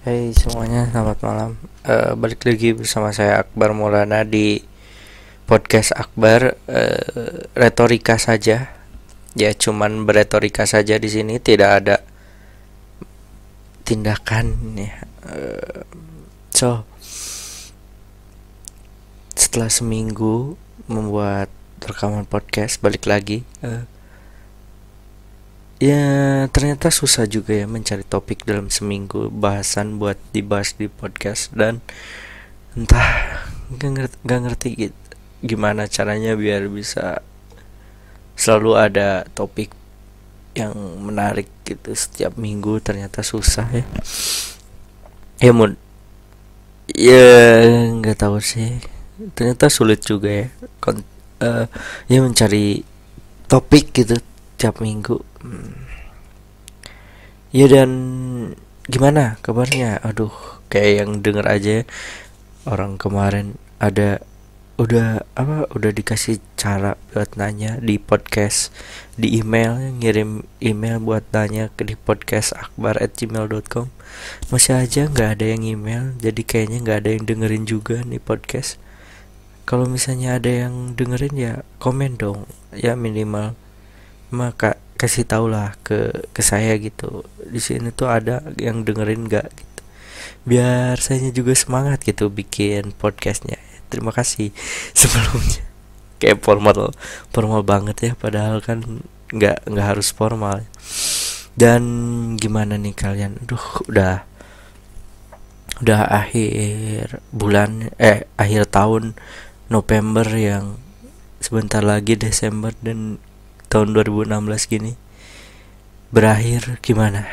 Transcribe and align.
Hai 0.00 0.32
semuanya, 0.32 0.88
selamat 0.88 1.18
malam. 1.20 1.50
Uh, 1.84 2.16
balik 2.16 2.48
lagi 2.48 2.72
bersama 2.72 3.12
saya 3.12 3.44
Akbar 3.44 3.76
Maulana 3.76 4.24
di 4.24 4.64
podcast 5.44 5.92
Akbar 5.92 6.56
uh, 6.56 7.44
retorika 7.52 8.16
saja. 8.16 8.72
Ya 9.36 9.52
cuman 9.52 10.08
beretorika 10.08 10.64
saja 10.64 10.96
di 10.96 11.04
sini, 11.04 11.36
tidak 11.36 11.84
ada 11.84 11.96
tindakan 13.84 14.72
ya. 14.72 15.04
Uh, 15.20 15.84
so 16.48 16.88
setelah 19.36 19.68
seminggu 19.68 20.56
membuat 20.88 21.52
rekaman 21.84 22.24
podcast, 22.24 22.80
balik 22.80 23.04
lagi. 23.04 23.44
Uh, 23.60 23.84
ya 25.80 26.04
ternyata 26.52 26.92
susah 26.92 27.24
juga 27.24 27.56
ya 27.56 27.64
mencari 27.64 28.04
topik 28.04 28.44
dalam 28.44 28.68
seminggu 28.68 29.32
bahasan 29.32 29.96
buat 29.96 30.20
dibahas 30.30 30.76
di 30.76 30.92
podcast 30.92 31.50
dan 31.56 31.80
entah 32.76 33.40
nggak 33.72 33.90
ngerti, 33.96 34.16
gak 34.22 34.40
ngerti 34.44 34.68
gitu, 34.76 35.02
gimana 35.40 35.88
caranya 35.88 36.36
biar 36.36 36.68
bisa 36.68 37.24
selalu 38.36 38.72
ada 38.76 39.24
topik 39.32 39.72
yang 40.52 40.74
menarik 41.00 41.46
gitu 41.62 41.94
setiap 41.94 42.34
minggu 42.36 42.82
ternyata 42.82 43.22
susah 43.22 43.68
ya. 43.70 43.86
Ya 45.40 45.52
mun. 45.54 45.78
Ya 46.92 47.64
nggak 47.96 48.18
tahu 48.20 48.42
sih. 48.42 48.82
Ternyata 49.36 49.68
sulit 49.68 50.00
juga 50.00 50.32
ya 50.32 50.46
Kon 50.80 51.04
uh, 51.44 51.68
ya 52.08 52.18
mencari 52.24 52.82
topik 53.46 53.92
gitu 53.92 54.16
tiap 54.60 54.84
minggu. 54.84 55.24
Hmm. 55.40 55.88
ya 57.50 57.64
dan 57.64 57.90
gimana 58.84 59.40
kabarnya? 59.40 60.04
Aduh 60.04 60.30
kayak 60.68 60.92
yang 61.00 61.10
denger 61.24 61.46
aja 61.48 61.76
orang 62.68 63.00
kemarin 63.00 63.56
ada 63.80 64.20
udah 64.80 65.24
apa 65.36 65.68
udah 65.76 65.92
dikasih 65.92 66.40
cara 66.56 66.96
buat 67.12 67.36
nanya 67.36 67.76
di 67.84 68.00
podcast 68.00 68.72
di 69.16 69.36
email 69.36 69.76
ngirim 70.00 70.48
email 70.56 70.96
buat 70.96 71.20
nanya 71.36 71.68
ke 71.76 71.84
di 71.84 72.00
podcast 72.00 72.56
akbar 72.56 72.96
at 72.96 73.12
gmail.com 73.12 73.92
masih 74.48 74.80
aja 74.80 75.04
nggak 75.04 75.36
ada 75.36 75.46
yang 75.52 75.68
email 75.68 76.16
jadi 76.16 76.40
kayaknya 76.40 76.78
nggak 76.80 76.98
ada 77.04 77.10
yang 77.12 77.24
dengerin 77.28 77.64
juga 77.68 78.00
nih 78.04 78.20
podcast. 78.20 78.80
Kalau 79.68 79.86
misalnya 79.86 80.34
ada 80.34 80.50
yang 80.50 80.98
dengerin 80.98 81.36
ya 81.38 81.54
komen 81.78 82.18
dong. 82.18 82.50
Ya 82.74 82.98
minimal 82.98 83.54
maka 84.30 84.78
kasih 85.00 85.24
tau 85.24 85.48
lah 85.48 85.76
ke 85.86 86.12
ke 86.30 86.42
saya 86.44 86.76
gitu. 86.78 87.24
Di 87.46 87.60
sini 87.62 87.90
tuh 87.94 88.10
ada 88.10 88.44
yang 88.60 88.82
dengerin 88.86 89.26
gak 89.26 89.48
gitu. 89.54 89.82
Biar 90.46 90.96
saya 91.00 91.30
juga 91.30 91.52
semangat 91.56 92.04
gitu 92.04 92.28
bikin 92.32 92.94
podcastnya. 92.96 93.58
Terima 93.88 94.14
kasih 94.14 94.54
sebelumnya. 94.98 95.64
Kayak 96.20 96.44
formal 96.44 96.92
formal 97.32 97.62
banget 97.64 97.96
ya 98.00 98.12
padahal 98.12 98.60
kan 98.60 99.04
nggak 99.32 99.66
nggak 99.66 99.86
harus 99.86 100.12
formal. 100.12 100.64
Dan 101.56 101.82
gimana 102.36 102.76
nih 102.76 102.94
kalian? 102.94 103.40
Duh 103.44 103.66
udah 103.88 104.30
udah 105.80 106.00
akhir 106.12 107.24
bulan 107.32 107.88
eh 107.96 108.28
akhir 108.36 108.68
tahun 108.68 109.16
November 109.72 110.28
yang 110.28 110.76
sebentar 111.40 111.80
lagi 111.80 112.20
Desember 112.20 112.76
dan 112.84 113.16
tahun 113.70 113.94
2016 113.94 114.34
gini 114.66 114.98
berakhir 116.10 116.82
gimana? 116.82 117.30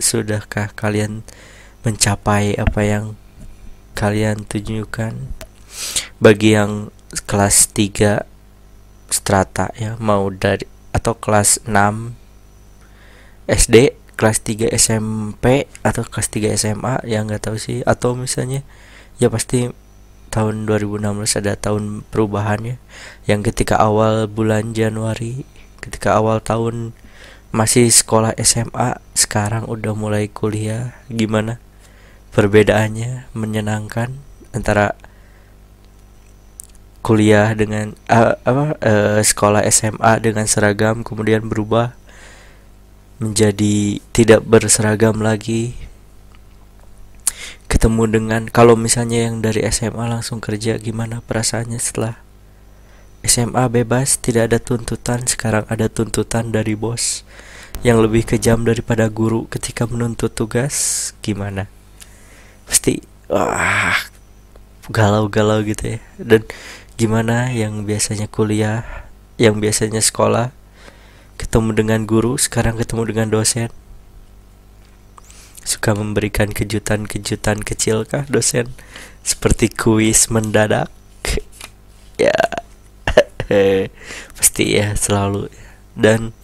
Sudahkah 0.00 0.72
kalian 0.72 1.20
mencapai 1.84 2.56
apa 2.56 2.80
yang 2.80 3.20
kalian 3.92 4.48
tunjukkan? 4.48 5.12
Bagi 6.16 6.56
yang 6.56 6.88
kelas 7.28 7.68
3 7.76 8.24
strata 9.12 9.68
ya 9.76 10.00
mau 10.00 10.32
dari 10.32 10.64
atau 10.96 11.12
kelas 11.20 11.60
6 11.68 12.16
SD, 13.44 13.92
kelas 14.16 14.40
3 14.40 14.72
SMP 14.72 15.68
atau 15.84 16.00
kelas 16.08 16.32
3 16.32 16.56
SMA 16.56 17.04
ya 17.04 17.20
nggak 17.20 17.44
tahu 17.44 17.60
sih 17.60 17.84
atau 17.84 18.16
misalnya 18.16 18.64
ya 19.20 19.28
pasti 19.28 19.68
tahun 20.32 20.64
2016 20.64 21.04
ada 21.44 21.52
tahun 21.60 22.08
perubahannya. 22.08 22.80
Yang 23.28 23.52
ketika 23.52 23.76
awal 23.76 24.24
bulan 24.24 24.72
Januari 24.72 25.44
ketika 25.84 26.16
awal 26.16 26.40
tahun 26.40 26.96
masih 27.52 27.92
sekolah 27.92 28.32
SMA 28.40 28.96
sekarang 29.12 29.68
udah 29.68 29.92
mulai 29.92 30.32
kuliah. 30.32 30.96
Gimana 31.12 31.60
perbedaannya 32.32 33.28
menyenangkan 33.36 34.16
antara 34.56 34.96
kuliah 37.04 37.52
dengan 37.52 37.92
uh, 38.08 38.38
apa 38.40 38.64
uh, 38.78 39.20
sekolah 39.20 39.66
SMA 39.68 40.22
dengan 40.22 40.46
seragam 40.46 41.02
kemudian 41.02 41.44
berubah 41.44 41.92
menjadi 43.18 43.98
tidak 44.14 44.46
berseragam 44.46 45.18
lagi 45.18 45.74
ketemu 47.72 48.04
dengan 48.04 48.42
kalau 48.52 48.76
misalnya 48.76 49.32
yang 49.32 49.40
dari 49.40 49.64
SMA 49.72 50.04
langsung 50.04 50.44
kerja 50.44 50.76
gimana 50.76 51.24
perasaannya 51.24 51.80
setelah 51.80 52.20
SMA 53.24 53.64
bebas 53.72 54.20
tidak 54.20 54.52
ada 54.52 54.58
tuntutan 54.60 55.24
sekarang 55.24 55.64
ada 55.72 55.88
tuntutan 55.88 56.52
dari 56.52 56.76
bos 56.76 57.24
yang 57.80 58.04
lebih 58.04 58.28
kejam 58.28 58.68
daripada 58.68 59.08
guru 59.08 59.48
ketika 59.48 59.88
menuntut 59.88 60.36
tugas 60.36 61.10
gimana? 61.24 61.72
Pasti 62.68 63.00
wah 63.32 63.96
galau-galau 64.92 65.64
gitu 65.64 65.96
ya. 65.96 66.00
Dan 66.20 66.44
gimana 67.00 67.56
yang 67.56 67.88
biasanya 67.88 68.28
kuliah 68.28 68.84
yang 69.40 69.64
biasanya 69.64 70.04
sekolah 70.04 70.52
ketemu 71.40 71.72
dengan 71.72 72.04
guru 72.04 72.36
sekarang 72.36 72.76
ketemu 72.76 73.02
dengan 73.08 73.32
dosen 73.32 73.72
Suka 75.62 75.94
memberikan 75.94 76.50
kejutan-kejutan 76.50 77.62
kecil 77.62 78.02
kah 78.02 78.26
dosen? 78.26 78.74
Seperti 79.22 79.70
kuis 79.70 80.26
mendadak? 80.26 80.90
ya, 82.18 82.34
pasti 84.36 84.78
ya 84.78 84.94
selalu. 84.98 85.46
Dan 85.94 86.34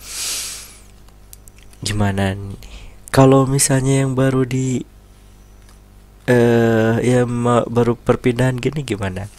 gimana 1.82 2.34
nih? 2.34 2.58
Kalau 3.08 3.48
misalnya 3.48 4.04
yang 4.04 4.12
baru 4.12 4.44
di 4.44 4.84
uh, 6.28 7.00
ya 7.00 7.24
baru 7.66 7.96
perpindahan 7.96 8.60
gini 8.60 8.84
gimana? 8.84 9.32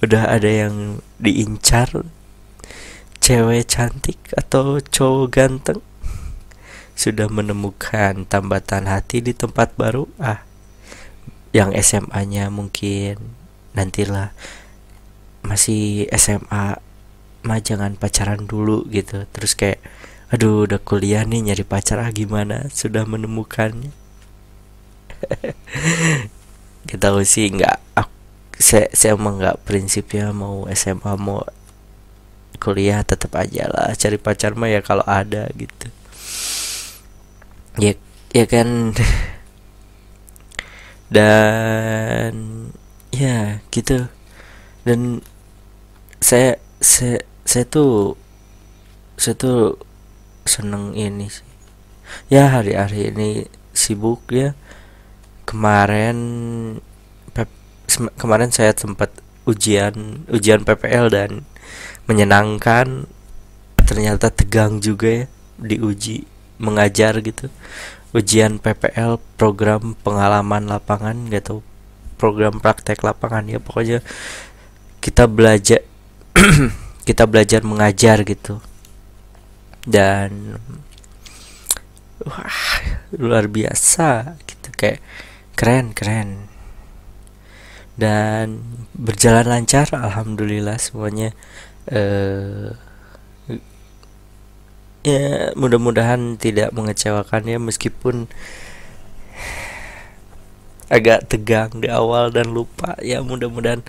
Udah 0.00 0.30
ada 0.30 0.48
yang 0.48 1.02
diincar 1.18 1.90
cewek 3.18 3.66
cantik 3.66 4.20
atau 4.38 4.78
cowok 4.78 5.26
ganteng? 5.32 5.80
Sudah 6.96 7.28
menemukan 7.28 8.24
tambatan 8.24 8.88
hati 8.88 9.20
di 9.20 9.36
tempat 9.36 9.76
baru? 9.76 10.08
Ah 10.16 10.42
yang 11.52 11.72
SMA-nya 11.76 12.48
mungkin 12.48 13.20
nantilah. 13.76 14.32
Masih 15.44 16.10
SMA 16.16 16.80
mah 17.46 17.60
jangan 17.62 17.94
pacaran 18.00 18.48
dulu 18.48 18.88
gitu. 18.90 19.28
Terus 19.30 19.52
kayak 19.54 19.80
aduh 20.32 20.66
udah 20.66 20.80
kuliah 20.82 21.22
nih 21.22 21.52
nyari 21.52 21.64
pacar 21.68 22.00
ah 22.00 22.10
gimana? 22.12 22.68
Sudah 22.72 23.04
menemukannya. 23.04 23.92
Kita 26.88 27.12
tahu 27.12 27.22
sih 27.24 27.52
nggak 27.52 27.84
saya 28.56 28.88
saya 28.96 29.12
emang 29.20 29.36
nggak 29.36 29.68
prinsipnya 29.68 30.32
mau 30.32 30.64
SMA 30.72 31.12
mau 31.20 31.44
kuliah 32.56 33.04
tetap 33.04 33.36
aja 33.36 33.68
lah. 33.68 33.92
Cari 33.92 34.16
pacar 34.16 34.56
mah 34.56 34.72
ya 34.72 34.80
kalau 34.80 35.04
ada 35.04 35.48
gitu 35.56 35.92
ya 37.76 37.92
ya 38.32 38.44
kan. 38.48 38.96
Dan 41.06 42.32
ya 43.14 43.62
gitu. 43.70 44.10
Dan 44.82 45.22
saya 46.18 46.58
saya 46.82 47.22
saya 47.46 47.64
tuh 47.68 48.18
saya 49.16 49.34
tuh 49.38 49.80
seneng 50.44 50.96
ini 50.96 51.30
sih. 51.30 51.46
Ya 52.30 52.50
hari-hari 52.50 53.12
ini 53.14 53.46
sibuk 53.74 54.26
ya. 54.30 54.54
Kemarin 55.46 56.18
kemarin 58.18 58.50
saya 58.50 58.74
sempat 58.74 59.14
ujian 59.46 60.26
ujian 60.30 60.66
PPL 60.66 61.06
dan 61.12 61.30
menyenangkan. 62.10 63.06
Ternyata 63.86 64.34
tegang 64.34 64.82
juga 64.82 65.22
ya 65.22 65.26
diuji 65.62 66.35
mengajar 66.56 67.18
gitu. 67.20 67.52
Ujian 68.16 68.56
PPL 68.62 69.20
program 69.36 69.92
pengalaman 70.00 70.68
lapangan 70.70 71.28
gitu 71.28 71.60
program 72.16 72.58
praktek 72.58 73.04
lapangan 73.04 73.44
ya 73.44 73.60
pokoknya 73.60 74.00
kita 75.04 75.28
belajar 75.28 75.84
kita 77.08 77.24
belajar 77.28 77.60
mengajar 77.62 78.24
gitu. 78.26 78.58
Dan 79.86 80.58
wah 82.24 82.58
luar 83.14 83.46
biasa 83.46 84.34
gitu 84.48 84.68
kayak 84.74 84.98
keren 85.54 85.94
keren. 85.94 86.50
Dan 87.96 88.60
berjalan 88.92 89.46
lancar 89.48 89.88
alhamdulillah 89.94 90.76
semuanya 90.76 91.32
uh, 91.88 92.76
ya 95.06 95.54
mudah-mudahan 95.54 96.34
tidak 96.34 96.74
mengecewakan 96.74 97.46
ya 97.46 97.62
meskipun 97.62 98.26
agak 100.90 101.30
tegang 101.30 101.78
di 101.78 101.86
awal 101.86 102.34
dan 102.34 102.50
lupa. 102.50 102.98
Ya 102.98 103.22
mudah-mudahan 103.22 103.86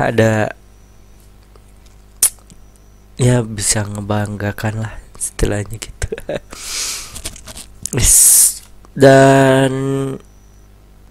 ada 0.00 0.56
ya 3.20 3.44
bisa 3.44 3.84
ngebanggakan 3.84 4.80
lah 4.80 4.96
istilahnya 5.20 5.76
gitu. 5.76 6.08
Dan 8.96 9.72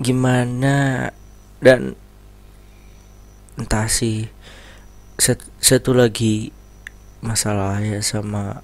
gimana? 0.01 1.09
Dan 1.61 1.93
entah 3.61 3.85
sih 3.85 4.25
satu 5.61 5.93
lagi 5.93 6.55
masalah 7.19 7.79
ya 7.83 7.99
sama 8.03 8.63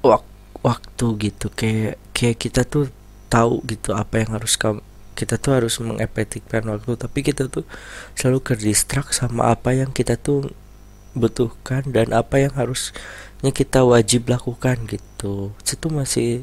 wak 0.00 0.24
waktu 0.62 1.06
gitu. 1.30 1.50
Kayak 1.52 2.00
kayak 2.16 2.36
kita 2.38 2.62
tuh 2.64 2.90
tahu 3.28 3.60
gitu 3.66 3.92
apa 3.96 4.22
yang 4.22 4.38
harus 4.38 4.54
kamu 4.54 4.80
kita 5.14 5.38
tuh 5.38 5.62
harus 5.62 5.78
mengefektifkan 5.78 6.66
waktu 6.66 6.98
tapi 6.98 7.22
kita 7.22 7.46
tuh 7.46 7.62
selalu 8.18 8.42
kerdistrak 8.42 9.14
sama 9.14 9.54
apa 9.54 9.70
yang 9.70 9.94
kita 9.94 10.18
tuh 10.18 10.50
butuhkan 11.14 11.86
dan 11.94 12.10
apa 12.10 12.42
yang 12.42 12.52
harusnya 12.58 13.54
kita 13.54 13.86
wajib 13.86 14.26
lakukan 14.26 14.82
gitu. 14.90 15.54
Itu 15.62 15.86
masih 15.88 16.42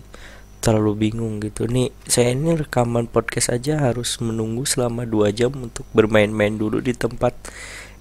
terlalu 0.64 1.12
bingung 1.12 1.44
gitu. 1.44 1.68
Nih 1.68 1.92
saya 2.08 2.32
ini 2.32 2.56
rekaman 2.56 3.12
podcast 3.12 3.52
aja 3.52 3.92
harus 3.92 4.16
menunggu 4.24 4.64
selama 4.64 5.04
dua 5.04 5.36
jam 5.36 5.52
untuk 5.52 5.84
bermain-main 5.92 6.56
dulu 6.56 6.80
di 6.80 6.96
tempat 6.96 7.36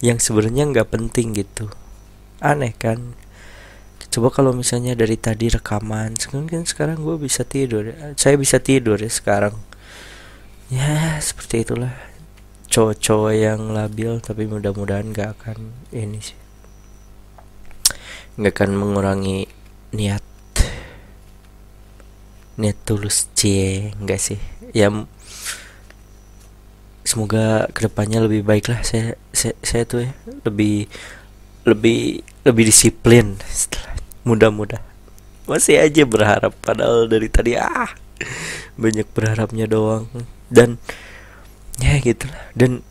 yang 0.01 0.17
sebenarnya 0.17 0.65
nggak 0.69 0.89
penting 0.89 1.37
gitu. 1.37 1.69
Aneh 2.41 2.73
kan? 2.73 3.17
Coba 4.11 4.35
kalau 4.35 4.51
misalnya 4.51 4.99
dari 4.99 5.15
tadi 5.15 5.47
rekaman 5.47 6.19
mungkin 6.35 6.67
sekarang 6.67 6.99
gue 6.99 7.15
bisa 7.21 7.47
tidur. 7.47 7.95
Ya. 7.95 8.17
saya 8.19 8.35
bisa 8.35 8.59
tidur 8.59 8.99
ya 8.99 9.13
sekarang. 9.13 9.55
Ya 10.73 11.21
seperti 11.23 11.63
itulah. 11.63 11.95
Cowok-cowok 12.71 13.35
yang 13.35 13.71
labil 13.71 14.19
tapi 14.19 14.51
mudah-mudahan 14.51 15.15
gak 15.15 15.39
akan 15.39 15.75
ini 15.95 16.19
sih. 16.19 16.39
Nggak 18.41 18.55
akan 18.57 18.71
mengurangi 18.75 19.47
niat. 19.95 20.23
Niat 22.59 22.79
tulus 22.83 23.31
c 23.37 23.43
enggak 23.95 24.19
sih? 24.19 24.41
Ya 24.75 24.91
semoga 27.03 27.67
ke 27.73 27.87
depannya 27.89 28.25
lebih 28.25 28.45
baik 28.47 28.71
lah. 28.71 28.81
Saya 28.87 29.19
saya, 29.35 29.55
saya 29.65 29.83
tuh 29.89 30.07
ya 30.07 30.13
lebih 30.45 30.89
lebih 31.69 32.25
lebih 32.45 32.65
disiplin 32.73 33.37
mudah-mudah 34.25 34.81
masih 35.51 35.83
aja 35.83 36.07
berharap 36.07 36.55
padahal 36.63 37.11
dari 37.11 37.27
tadi 37.27 37.59
ah 37.59 37.91
banyak 38.79 39.09
berharapnya 39.11 39.67
doang. 39.67 40.07
Dan 40.47 40.79
ya 41.83 41.99
gitu 41.99 42.31
lah. 42.31 42.45
Dan 42.55 42.87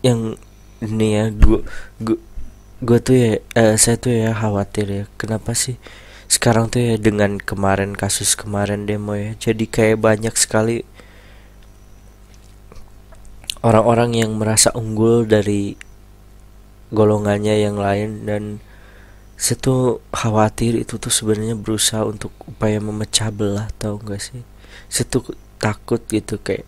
yang 0.00 0.40
ini 0.80 1.06
ya 1.12 1.24
gua 1.28 1.60
gua 2.00 2.18
gua 2.80 2.98
tuh 3.00 3.16
ya 3.16 3.32
eh, 3.56 3.76
saya 3.76 4.00
tuh 4.00 4.12
ya 4.16 4.32
khawatir 4.32 4.86
ya 4.88 5.04
kenapa 5.20 5.52
sih 5.52 5.76
sekarang 6.26 6.72
tuh 6.72 6.82
ya 6.82 6.94
dengan 6.98 7.38
kemarin 7.38 7.94
kasus 7.94 8.34
kemarin 8.34 8.84
demo 8.88 9.14
ya 9.14 9.36
jadi 9.38 9.64
kayak 9.66 9.98
banyak 10.02 10.34
sekali 10.34 10.82
orang-orang 13.64 14.18
yang 14.18 14.36
merasa 14.36 14.72
unggul 14.74 15.24
dari 15.24 15.76
golongannya 16.90 17.54
yang 17.60 17.76
lain 17.76 18.24
dan 18.28 18.42
situ 19.36 20.00
khawatir 20.16 20.80
itu 20.80 20.96
tuh 20.96 21.12
sebenarnya 21.12 21.56
berusaha 21.56 22.04
untuk 22.08 22.32
upaya 22.48 22.80
memecah 22.80 23.28
belah 23.28 23.68
tau 23.76 24.00
gak 24.00 24.20
sih? 24.20 24.42
Situ 24.88 25.22
takut 25.60 26.00
gitu 26.08 26.40
kayak 26.40 26.64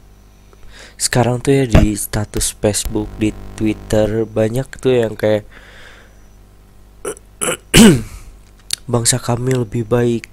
sekarang 0.98 1.38
tuh 1.38 1.54
ya 1.54 1.64
di 1.66 1.94
status 1.94 2.54
Facebook 2.58 3.06
di 3.22 3.30
Twitter 3.54 4.26
banyak 4.26 4.66
tuh 4.82 4.94
yang 4.98 5.14
kayak 5.14 5.46
bangsa 8.92 9.22
kami 9.22 9.54
lebih 9.54 9.86
baik. 9.86 10.26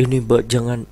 Ini 0.00 0.24
mbak 0.24 0.48
jangan 0.48 0.88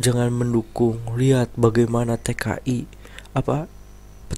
jangan 0.00 0.32
mendukung. 0.32 1.04
Lihat 1.12 1.52
bagaimana 1.60 2.16
TKI 2.16 2.88
apa? 3.36 3.68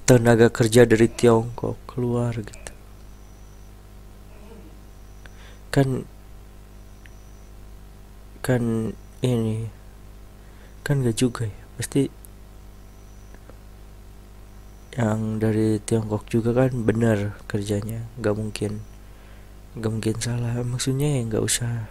Tenaga 0.02 0.50
kerja 0.50 0.82
dari 0.82 1.06
Tiongkok 1.06 1.78
keluar 1.86 2.34
gitu. 2.34 2.74
Kan 5.70 6.02
kan 8.42 8.90
ini 9.22 9.70
kan 10.82 11.06
gak 11.06 11.14
juga 11.14 11.46
ya. 11.46 11.62
Pasti 11.78 12.10
yang 14.98 15.38
dari 15.38 15.78
Tiongkok 15.78 16.26
juga 16.26 16.50
kan 16.66 16.74
benar 16.82 17.38
kerjanya. 17.46 18.02
Gak 18.18 18.34
mungkin 18.34 18.82
gak 19.78 19.92
mungkin 19.94 20.16
salah. 20.18 20.58
Maksudnya 20.66 21.06
ya 21.16 21.20
nggak 21.22 21.44
usah 21.46 21.86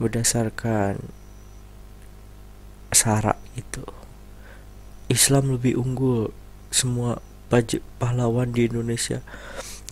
berdasarkan 0.00 0.98
syarat 2.90 3.36
itu 3.54 3.84
Islam 5.10 5.54
lebih 5.54 5.78
unggul 5.78 6.30
semua 6.70 7.18
pahlawan 8.00 8.54
di 8.54 8.68
Indonesia. 8.68 9.20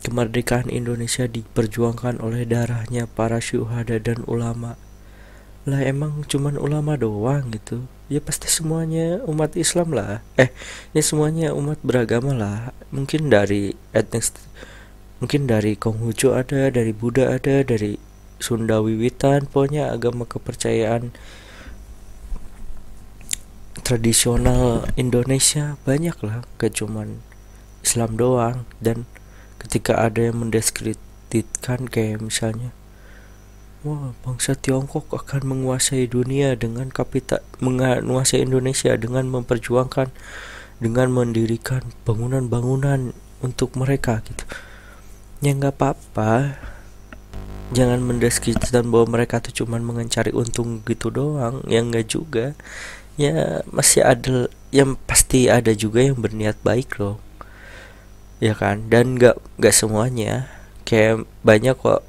Kemerdekaan 0.00 0.72
Indonesia 0.72 1.28
diperjuangkan 1.28 2.24
oleh 2.24 2.48
darahnya 2.48 3.04
para 3.04 3.36
syuhada 3.36 4.00
dan 4.00 4.24
ulama. 4.24 4.80
Lah 5.68 5.84
emang 5.84 6.24
cuman 6.24 6.56
ulama 6.56 6.96
doang 6.96 7.52
gitu? 7.52 7.84
Ya 8.08 8.24
pasti 8.24 8.48
semuanya 8.48 9.20
umat 9.28 9.52
Islam 9.60 9.92
lah. 9.92 10.24
Eh 10.40 10.48
ya 10.96 11.02
semuanya 11.04 11.52
umat 11.52 11.76
beragama 11.84 12.32
lah. 12.32 12.72
Mungkin 12.88 13.28
dari 13.28 13.76
etnis 13.92 14.32
mungkin 15.20 15.44
dari 15.44 15.76
Konghucu 15.76 16.32
ada 16.32 16.72
dari 16.72 16.96
Buddha 16.96 17.36
ada 17.36 17.60
dari 17.60 18.00
Sunda 18.40 18.80
Wiwitan 18.80 19.52
pokoknya 19.52 19.92
agama 19.92 20.24
kepercayaan 20.24 21.12
tradisional 23.80 24.86
Indonesia 24.94 25.80
banyak 25.82 26.16
lah 26.22 26.46
gak 26.60 26.78
cuman 26.78 27.24
Islam 27.80 28.16
doang. 28.20 28.68
Dan 28.78 29.08
ketika 29.60 29.98
ada 30.00 30.30
yang 30.30 30.40
mendiskreditkan 30.40 31.88
kayak 31.88 32.24
misalnya 32.24 32.72
wah 33.80 34.12
bangsa 34.20 34.52
Tiongkok 34.52 35.08
akan 35.08 35.40
menguasai 35.48 36.04
dunia 36.04 36.52
dengan 36.52 36.92
kapita 36.92 37.40
menguasai 37.64 38.44
Indonesia 38.44 38.92
dengan 38.96 39.24
memperjuangkan 39.32 40.12
dengan 40.80 41.08
mendirikan 41.12 41.92
bangunan-bangunan 42.04 43.12
untuk 43.40 43.76
mereka 43.76 44.20
gitu. 44.24 44.44
Ya 45.40 45.56
nggak 45.56 45.76
apa-apa. 45.76 46.60
Jangan 47.70 48.02
mendeskripsikan 48.02 48.90
bahwa 48.90 49.16
mereka 49.16 49.38
tuh 49.38 49.62
cuman 49.62 49.80
mengencari 49.80 50.34
untung 50.34 50.82
gitu 50.84 51.08
doang. 51.08 51.62
Yang 51.70 51.84
enggak 51.86 52.06
juga 52.10 52.46
ya 53.20 53.60
masih 53.68 54.00
ada 54.00 54.48
yang 54.72 54.96
pasti 55.04 55.52
ada 55.52 55.76
juga 55.76 56.00
yang 56.00 56.16
berniat 56.16 56.56
baik 56.64 56.96
loh. 56.96 57.20
Ya 58.40 58.56
kan? 58.56 58.88
Dan 58.88 59.20
nggak 59.20 59.36
nggak 59.60 59.76
semuanya. 59.76 60.48
Kayak 60.88 61.28
banyak 61.44 61.76
kok 61.76 62.00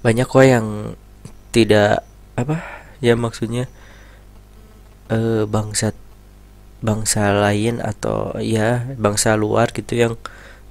banyak 0.00 0.24
kok 0.24 0.46
yang 0.48 0.96
tidak 1.52 2.08
apa? 2.40 2.64
Ya 3.04 3.12
maksudnya 3.20 3.68
eh, 5.12 5.44
bangsa 5.44 5.92
bangsa 6.80 7.36
lain 7.36 7.84
atau 7.84 8.32
ya 8.40 8.96
bangsa 8.96 9.36
luar 9.36 9.68
gitu 9.76 9.92
yang 9.92 10.14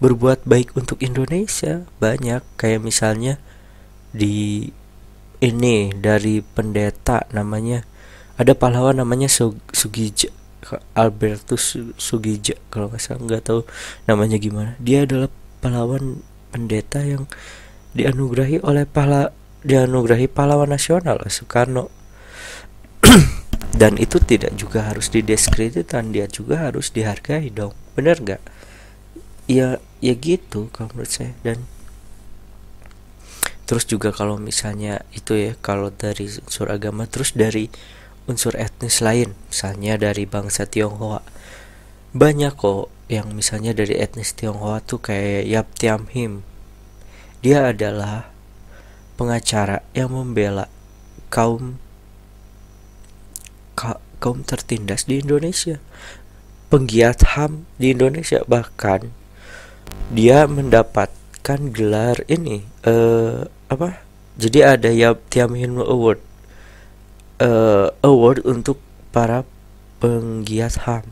berbuat 0.01 0.49
baik 0.49 0.73
untuk 0.73 0.97
Indonesia. 1.05 1.85
Banyak. 2.01 2.41
Kayak 2.57 2.81
misalnya 2.81 3.37
di 4.09 4.71
ini 5.43 5.93
dari 5.93 6.41
pendeta 6.41 7.29
namanya 7.29 7.85
ada 8.35 8.51
pahlawan 8.51 8.99
namanya 8.99 9.31
Sugija 9.71 10.31
Albertus 10.97 11.77
Sugija 11.95 12.57
kalau 12.73 12.89
nggak 12.89 13.01
salah 13.01 13.21
nggak 13.21 13.43
tahu 13.45 13.61
namanya 14.09 14.37
gimana. 14.41 14.73
Dia 14.81 15.05
adalah 15.05 15.29
pahlawan 15.61 16.19
pendeta 16.49 17.05
yang 17.05 17.29
dianugerahi 17.93 18.65
oleh 18.65 18.83
pahla 18.89 19.31
dianugerahi 19.61 20.27
pahlawan 20.27 20.73
nasional 20.73 21.21
Soekarno. 21.29 21.93
Dan 23.79 23.99
itu 23.99 24.23
tidak 24.23 24.55
juga 24.55 24.87
harus 24.87 25.11
didiskreditkan 25.11 26.15
dia 26.15 26.31
juga 26.31 26.71
harus 26.71 26.95
dihargai 26.95 27.51
dong. 27.51 27.75
Benar 27.93 28.23
nggak? 28.23 28.41
Ya 29.45 29.77
ya 30.01 30.13
gitu 30.17 30.73
kalau 30.73 30.95
menurut 30.95 31.11
saya. 31.11 31.35
Dan 31.45 31.61
terus 33.65 33.85
juga 33.89 34.13
kalau 34.13 34.37
misalnya 34.37 35.01
itu 35.11 35.33
ya 35.35 35.53
kalau 35.59 35.89
dari 35.89 36.29
unsur 36.29 36.69
agama 36.69 37.09
terus 37.09 37.33
dari 37.33 37.67
unsur 38.25 38.57
etnis 38.57 39.01
lain 39.05 39.37
misalnya 39.49 39.97
dari 40.01 40.25
bangsa 40.25 40.65
Tionghoa. 40.65 41.21
Banyak 42.15 42.53
kok 42.57 42.89
yang 43.05 43.37
misalnya 43.37 43.77
dari 43.77 44.01
etnis 44.01 44.33
Tionghoa 44.33 44.81
tuh 44.81 45.01
kayak 45.01 45.45
Yap 45.45 45.67
Tiam 45.77 46.09
Him. 46.09 46.41
Dia 47.45 47.69
adalah 47.69 48.33
pengacara 49.15 49.85
yang 49.93 50.09
membela 50.09 50.65
kaum 51.29 51.77
ka, 53.77 54.01
kaum 54.17 54.41
tertindas 54.41 55.05
di 55.05 55.21
Indonesia. 55.21 55.77
Penggiat 56.73 57.37
HAM 57.37 57.69
di 57.77 57.93
Indonesia. 57.93 58.41
Bahkan 58.49 59.13
dia 60.09 60.49
mendapatkan 60.49 61.59
gelar 61.69 62.25
ini 62.25 62.65
eh 62.81 63.45
apa? 63.69 64.01
Jadi 64.35 64.59
ada 64.65 64.89
ya 64.91 65.15
Tiamin 65.29 65.77
Award 65.79 66.34
uh, 67.39 67.91
award 68.03 68.43
untuk 68.47 68.79
para 69.11 69.43
penggiat 69.99 70.87
HAM 70.87 71.07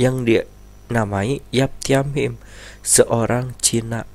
yang 0.00 0.24
dia 0.24 0.46
namai 0.90 1.44
Yap 1.54 1.70
Tiam 1.82 2.14
Him 2.14 2.40
seorang 2.82 3.54
Cina. 3.62 4.06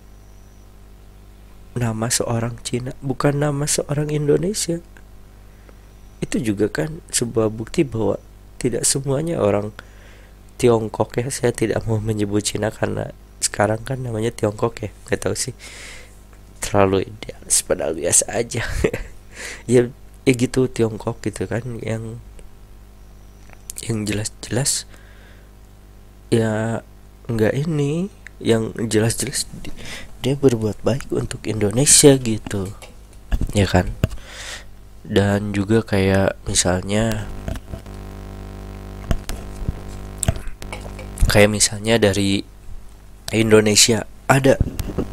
Nama 1.75 2.07
seorang 2.07 2.59
Cina 2.63 2.95
bukan 3.03 3.39
nama 3.39 3.67
seorang 3.67 4.11
Indonesia. 4.11 4.79
Itu 6.23 6.39
juga 6.39 6.71
kan 6.71 7.03
sebuah 7.11 7.51
bukti 7.51 7.83
bahwa 7.83 8.19
tidak 8.59 8.87
semuanya 8.87 9.43
orang 9.43 9.75
Tiongkok 10.55 11.19
ya. 11.19 11.27
Saya 11.27 11.51
tidak 11.51 11.83
mau 11.83 11.99
menyebut 11.99 12.43
Cina 12.47 12.71
karena 12.71 13.11
sekarang 13.43 13.83
kan 13.83 13.99
namanya 13.99 14.31
Tiongkok 14.31 14.79
ya. 14.79 14.89
Nggak 15.07 15.19
tahu 15.27 15.35
sih. 15.35 15.55
Terlalu 16.63 17.11
idealis 17.11 17.59
padahal 17.63 17.93
biasa 17.95 18.31
aja. 18.31 18.63
Ya 19.67 19.91
ya 20.25 20.33
gitu 20.33 20.65
Tiongkok 20.65 21.21
gitu 21.21 21.45
kan 21.45 21.63
yang 21.85 22.17
yang 23.85 24.03
jelas-jelas 24.09 24.89
ya 26.33 26.81
nggak 27.29 27.53
ini 27.53 28.09
yang 28.41 28.73
jelas-jelas 28.75 29.47
dia 30.19 30.35
berbuat 30.35 30.81
baik 30.81 31.13
untuk 31.13 31.45
Indonesia 31.45 32.17
gitu 32.17 32.73
ya 33.53 33.69
kan? 33.69 33.93
Dan 35.05 35.53
juga 35.53 35.85
kayak 35.85 36.33
misalnya 36.49 37.29
kayak 41.29 41.51
misalnya 41.51 42.01
dari 42.01 42.41
Indonesia 43.29 44.09
ada 44.25 44.57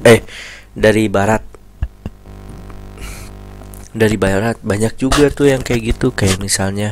eh 0.09 0.25
dari 0.73 1.13
barat 1.13 1.45
dari 3.93 4.17
barat 4.17 4.57
banyak 4.65 4.97
juga 4.97 5.29
tuh 5.29 5.53
yang 5.53 5.61
kayak 5.61 5.97
gitu. 5.97 6.13
Kayak 6.13 6.41
misalnya 6.41 6.89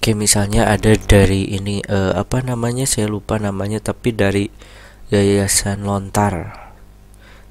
kayak 0.00 0.18
misalnya 0.20 0.68
ada 0.68 0.92
dari 0.96 1.48
ini 1.48 1.84
uh, 1.88 2.16
apa 2.16 2.40
namanya? 2.44 2.88
Saya 2.88 3.08
lupa 3.08 3.36
namanya 3.40 3.80
tapi 3.80 4.12
dari 4.12 4.48
yayasan 5.12 5.84
lontar. 5.84 6.64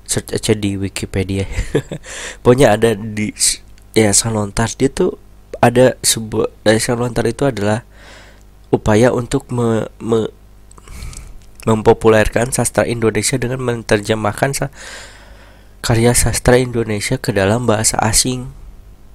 Search 0.03 0.35
aja 0.35 0.53
di 0.53 0.75
Wikipedia. 0.75 1.47
Pokoknya 2.43 2.75
ada 2.75 2.93
di 2.97 3.31
yayasan 3.95 4.35
lontar. 4.35 4.73
Dia 4.75 4.91
tuh 4.91 5.15
ada 5.63 5.95
sebuah 6.03 6.51
yayasan 6.67 6.99
lontar 6.99 7.23
itu 7.29 7.47
adalah 7.47 7.87
upaya 8.73 9.13
untuk 9.13 9.47
me, 9.53 9.87
me 10.01 10.27
mempopulerkan 11.63 12.51
sastra 12.51 12.83
Indonesia 12.83 13.39
dengan 13.39 13.63
menerjemahkan 13.63 14.51
sa 14.51 14.67
karya 15.83 16.15
sastra 16.15 16.55
Indonesia 16.55 17.19
ke 17.19 17.35
dalam 17.35 17.67
bahasa 17.67 17.99
asing. 17.99 18.55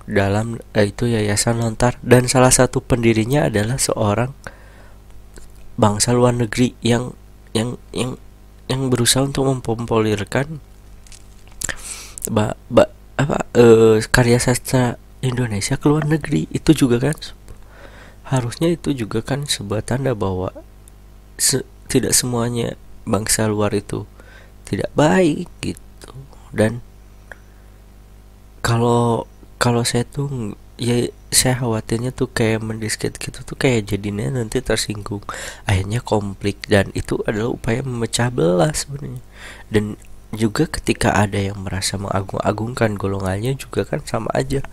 Dalam 0.04 0.60
eh, 0.76 0.92
itu 0.92 1.08
Yayasan 1.08 1.64
Lontar. 1.64 1.96
Dan 2.04 2.28
salah 2.28 2.52
satu 2.52 2.84
pendirinya 2.84 3.48
adalah 3.48 3.80
seorang 3.80 4.36
bangsa 5.80 6.12
luar 6.12 6.36
negeri 6.36 6.76
yang 6.84 7.16
yang 7.56 7.80
yang 7.96 8.20
yang 8.68 8.92
berusaha 8.92 9.24
untuk 9.24 9.48
mempopulerkan 9.48 10.60
ba, 12.28 12.52
ba, 12.68 12.92
apa 13.16 13.48
eh, 13.56 14.04
karya 14.04 14.36
sastra 14.36 15.00
Indonesia 15.24 15.80
ke 15.80 15.88
luar 15.88 16.04
negeri. 16.04 16.52
Itu 16.52 16.76
juga 16.76 17.00
kan 17.00 17.16
harusnya 18.28 18.68
itu 18.68 18.92
juga 18.92 19.24
kan 19.24 19.48
sebuah 19.48 19.88
tanda 19.88 20.12
bahwa 20.12 20.52
se 21.40 21.64
tidak 21.88 22.12
semuanya 22.12 22.76
bangsa 23.08 23.48
luar 23.48 23.72
itu 23.72 24.04
tidak 24.68 24.92
baik 24.92 25.48
gitu 25.64 25.87
dan 26.52 26.84
kalau 28.62 29.24
kalau 29.58 29.82
saya 29.82 30.06
tuh 30.06 30.54
ya 30.78 31.10
saya 31.28 31.60
khawatirnya 31.60 32.14
tuh 32.14 32.30
kayak 32.30 32.64
mendisket 32.64 33.18
gitu 33.20 33.44
tuh 33.44 33.58
kayak 33.58 33.90
jadinya 33.90 34.32
nanti 34.32 34.64
tersinggung. 34.64 35.20
Akhirnya 35.68 36.00
konflik 36.00 36.64
dan 36.70 36.88
itu 36.96 37.20
adalah 37.28 37.52
upaya 37.52 37.84
memecah 37.84 38.32
belah 38.32 38.72
sebenarnya. 38.72 39.20
Dan 39.68 39.98
juga 40.32 40.64
ketika 40.70 41.12
ada 41.12 41.36
yang 41.36 41.60
merasa 41.60 42.00
mengagung-agungkan 42.00 42.96
golongannya 42.96 43.58
juga 43.58 43.84
kan 43.84 44.00
sama 44.06 44.32
aja. 44.32 44.64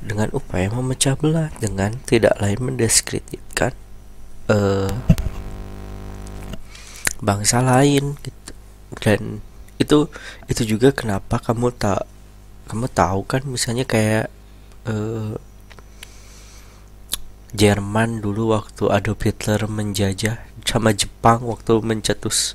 Dengan 0.00 0.32
upaya 0.32 0.72
memecah 0.72 1.14
belah 1.14 1.52
dengan 1.60 2.00
tidak 2.08 2.34
lain 2.40 2.72
mendiskreditkan 2.72 3.76
uh, 4.48 4.90
bangsa 7.22 7.60
lain 7.62 8.16
gitu. 8.24 8.52
Dan 8.98 9.44
itu 9.80 10.12
itu 10.46 10.62
juga 10.76 10.92
kenapa 10.92 11.40
kamu 11.40 11.72
tak 11.72 12.04
kamu 12.68 12.86
tahu 12.92 13.24
kan 13.24 13.42
misalnya 13.48 13.88
kayak 13.88 14.28
uh, 14.84 15.40
Jerman 17.50 18.22
dulu 18.22 18.54
waktu 18.54 18.86
Adolf 18.94 19.26
Hitler 19.26 19.66
menjajah 19.66 20.38
sama 20.62 20.94
Jepang 20.94 21.42
waktu 21.42 21.82
mencetus 21.82 22.54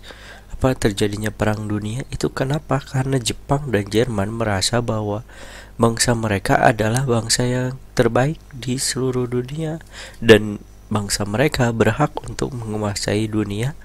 apa 0.56 0.72
terjadinya 0.72 1.36
perang 1.36 1.68
dunia 1.68 2.08
itu 2.16 2.32
kenapa? 2.32 2.80
Karena 2.80 3.20
Jepang 3.20 3.68
dan 3.76 3.92
Jerman 3.92 4.32
merasa 4.32 4.80
bahwa 4.80 5.28
bangsa 5.76 6.16
mereka 6.16 6.64
adalah 6.64 7.04
bangsa 7.04 7.44
yang 7.44 7.76
terbaik 7.92 8.40
di 8.56 8.80
seluruh 8.80 9.28
dunia 9.28 9.84
dan 10.24 10.64
bangsa 10.88 11.28
mereka 11.28 11.76
berhak 11.76 12.16
untuk 12.24 12.56
menguasai 12.56 13.28
dunia 13.28 13.76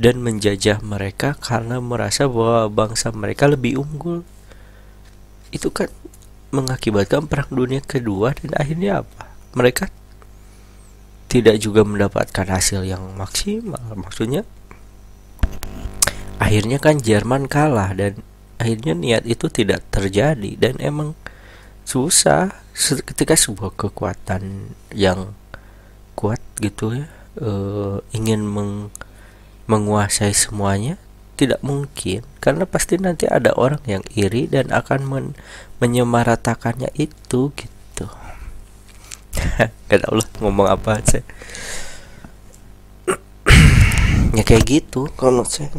dan 0.00 0.24
menjajah 0.24 0.80
mereka 0.80 1.36
karena 1.36 1.76
merasa 1.76 2.24
bahwa 2.24 2.72
bangsa 2.72 3.12
mereka 3.12 3.44
lebih 3.44 3.84
unggul. 3.84 4.24
Itu 5.52 5.68
kan 5.68 5.92
mengakibatkan 6.48 7.28
perang 7.28 7.52
dunia 7.52 7.84
kedua 7.84 8.32
dan 8.32 8.56
akhirnya 8.56 9.04
apa? 9.04 9.28
Mereka 9.52 9.92
tidak 11.28 11.60
juga 11.60 11.84
mendapatkan 11.84 12.48
hasil 12.48 12.88
yang 12.88 13.12
maksimal. 13.12 13.84
Maksudnya 13.92 14.48
akhirnya 16.40 16.80
kan 16.80 16.96
Jerman 16.96 17.44
kalah 17.44 17.92
dan 17.92 18.24
akhirnya 18.56 18.96
niat 18.96 19.28
itu 19.28 19.52
tidak 19.52 19.84
terjadi 19.92 20.56
dan 20.56 20.80
emang 20.80 21.12
susah 21.84 22.56
ketika 23.04 23.36
sebuah 23.36 23.76
kekuatan 23.76 24.72
yang 24.96 25.36
kuat 26.16 26.40
gitu 26.60 26.96
ya 26.96 27.08
uh, 27.40 28.04
ingin 28.12 28.44
meng 28.44 28.92
menguasai 29.70 30.34
semuanya? 30.34 30.98
Tidak 31.38 31.62
mungkin 31.62 32.26
karena 32.42 32.66
pasti 32.66 32.98
nanti 32.98 33.30
ada 33.30 33.54
orang 33.54 33.80
yang 33.86 34.04
iri 34.12 34.50
dan 34.50 34.74
akan 34.74 35.00
men 35.06 35.26
menyemaratakannya 35.78 36.92
itu 36.98 37.54
gitu. 37.54 38.06
Gak 39.88 39.98
tau 40.04 40.14
lah 40.18 40.28
ngomong 40.42 40.66
apa 40.66 40.98
aja. 40.98 41.22
Ya 44.30 44.46
kayak 44.46 44.62
gitu 44.62 45.10
kalau 45.18 45.42
saya. 45.42 45.74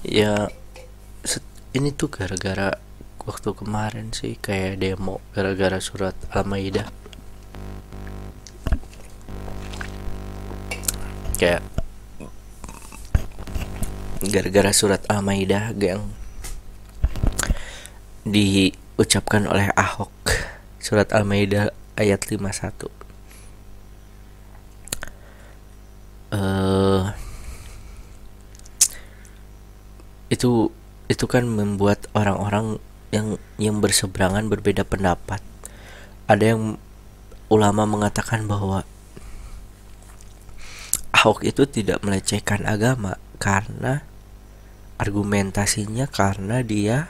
Ya 0.00 0.48
ini 1.76 1.92
tuh 1.92 2.08
gara-gara 2.08 2.80
waktu 3.28 3.52
kemarin 3.52 4.10
sih 4.16 4.40
kayak 4.40 4.80
demo 4.80 5.20
gara-gara 5.36 5.76
surat 5.78 6.16
Al-Maidah. 6.32 6.88
Kayak 11.36 11.60
gara-gara 14.24 14.72
surat 14.76 15.00
Al-Maidah 15.08 15.72
yang 15.76 16.12
diucapkan 18.28 19.48
oleh 19.48 19.72
Ahok. 19.72 20.12
Surat 20.80 21.12
Al-Maidah 21.12 21.72
ayat 21.96 22.24
51 22.28 23.00
uh, 26.34 27.12
itu 30.30 30.70
itu 31.10 31.24
kan 31.26 31.42
membuat 31.42 32.06
orang-orang 32.14 32.78
yang 33.10 33.34
yang 33.58 33.82
berseberangan 33.82 34.46
berbeda 34.46 34.86
pendapat. 34.86 35.42
Ada 36.30 36.54
yang 36.54 36.78
ulama 37.50 37.82
mengatakan 37.82 38.46
bahwa 38.46 38.86
Ahok 41.10 41.42
itu 41.42 41.66
tidak 41.66 42.00
melecehkan 42.06 42.62
agama 42.62 43.18
karena 43.42 44.06
argumentasinya 45.00 46.04
karena 46.12 46.60
dia 46.60 47.08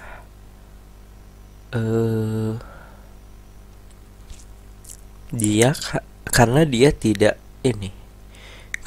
eh 1.74 2.54
dia 5.34 5.74
karena 6.30 6.62
dia 6.62 6.94
tidak 6.94 7.34
ini 7.66 7.90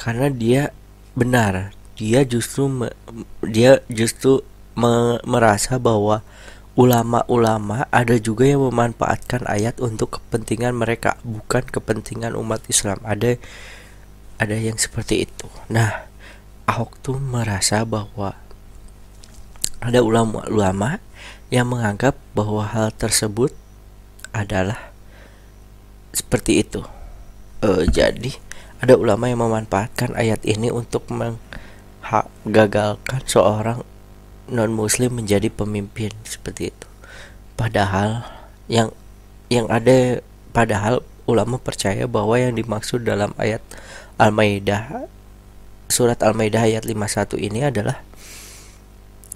karena 0.04 0.28
dia 0.28 0.62
benar. 1.16 1.72
Dia 1.94 2.26
justru 2.26 2.66
me, 2.66 2.92
dia 3.40 3.80
justru 3.86 4.42
me, 4.74 5.22
merasa 5.24 5.78
bahwa 5.78 6.20
ulama-ulama 6.74 7.86
ada 7.94 8.18
juga 8.18 8.44
yang 8.44 8.66
memanfaatkan 8.66 9.46
ayat 9.46 9.78
untuk 9.78 10.18
kepentingan 10.18 10.74
mereka 10.74 11.16
bukan 11.22 11.64
kepentingan 11.64 12.34
umat 12.34 12.60
Islam. 12.66 12.98
Ada 13.06 13.38
ada 14.42 14.56
yang 14.58 14.76
seperti 14.76 15.24
itu. 15.24 15.48
Nah 15.70 16.10
Ahok 16.64 16.96
tuh 17.00 17.16
merasa 17.20 17.84
bahwa 17.84 18.34
ada 19.80 20.02
ulama-ulama 20.02 20.98
yang 21.48 21.68
menganggap 21.70 22.16
bahwa 22.34 22.66
hal 22.66 22.90
tersebut 22.94 23.52
adalah 24.34 24.78
seperti 26.14 26.60
itu. 26.66 26.82
E, 27.62 27.86
jadi 27.90 28.32
ada 28.82 28.96
ulama 28.98 29.28
yang 29.30 29.38
memanfaatkan 29.42 30.14
ayat 30.18 30.44
ini 30.46 30.70
untuk 30.70 31.02
menggagalkan 31.10 33.22
seorang 33.24 33.82
non 34.50 34.72
muslim 34.76 35.14
menjadi 35.16 35.48
pemimpin 35.48 36.10
seperti 36.26 36.66
itu. 36.74 36.86
Padahal 37.54 38.26
yang 38.68 38.90
yang 39.48 39.70
ada 39.70 40.20
padahal 40.52 41.00
ulama 41.24 41.56
percaya 41.56 42.04
bahwa 42.04 42.36
yang 42.36 42.52
dimaksud 42.52 43.00
dalam 43.06 43.32
ayat 43.40 43.64
Al-Maidah 44.20 45.08
surat 45.88 46.20
Al-Maidah 46.20 46.68
ayat 46.68 46.84
51 46.84 47.40
ini 47.40 47.64
adalah 47.64 48.04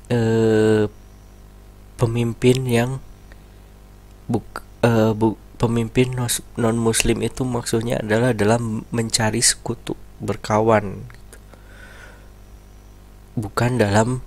eh, 0.08 0.84
pemimpin 1.98 2.58
yang 2.64 2.90
buk, 4.28 4.64
eh, 4.84 5.12
bu, 5.12 5.36
pemimpin 5.58 6.14
non 6.56 6.78
muslim 6.78 7.18
itu 7.24 7.42
maksudnya 7.42 7.98
adalah 7.98 8.30
dalam 8.30 8.86
mencari 8.94 9.42
sekutu 9.42 9.98
berkawan 10.22 11.06
bukan 13.38 13.78
dalam 13.78 14.22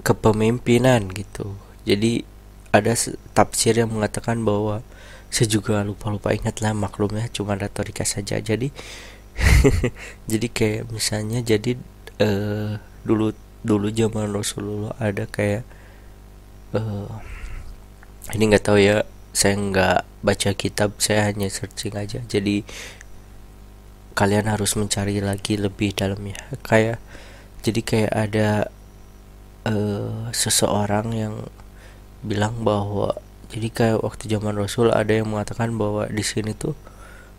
kepemimpinan 0.00 1.12
gitu. 1.12 1.56
Jadi 1.84 2.24
ada 2.72 2.92
tafsir 3.36 3.76
yang 3.78 3.92
mengatakan 3.92 4.42
bahwa 4.42 4.84
saya 5.30 5.48
juga 5.48 5.84
lupa-lupa 5.84 6.32
ingatlah 6.32 6.72
maklumnya 6.72 7.28
cuma 7.30 7.54
retorika 7.54 8.02
saja. 8.02 8.40
Jadi 8.40 8.72
jadi 10.30 10.46
kayak 10.48 10.82
misalnya 10.88 11.44
jadi 11.44 11.76
uh, 12.24 12.80
dulu 13.04 13.36
dulu 13.62 13.88
zaman 13.92 14.32
Rasulullah 14.34 14.92
ada 15.00 15.24
kayak 15.24 15.64
uh, 16.74 17.08
ini 18.34 18.50
nggak 18.50 18.64
tahu 18.66 18.78
ya 18.82 19.06
saya 19.36 19.54
nggak 19.54 20.00
baca 20.24 20.50
kitab 20.56 20.96
saya 20.98 21.28
hanya 21.30 21.46
searching 21.46 21.94
aja. 21.94 22.24
Jadi 22.26 22.66
kalian 24.16 24.48
harus 24.48 24.74
mencari 24.74 25.20
lagi 25.20 25.60
lebih 25.60 25.92
dalamnya. 25.92 26.40
Kayak 26.64 26.98
jadi 27.62 27.80
kayak 27.84 28.12
ada 28.12 28.48
uh, 29.68 30.32
seseorang 30.32 31.12
yang 31.12 31.34
bilang 32.24 32.64
bahwa 32.64 33.14
jadi 33.52 33.68
kayak 33.70 33.98
waktu 34.02 34.26
zaman 34.26 34.58
Rasul 34.58 34.90
ada 34.90 35.14
yang 35.14 35.30
mengatakan 35.30 35.78
bahwa 35.78 36.10
di 36.10 36.24
sini 36.26 36.56
tuh 36.56 36.74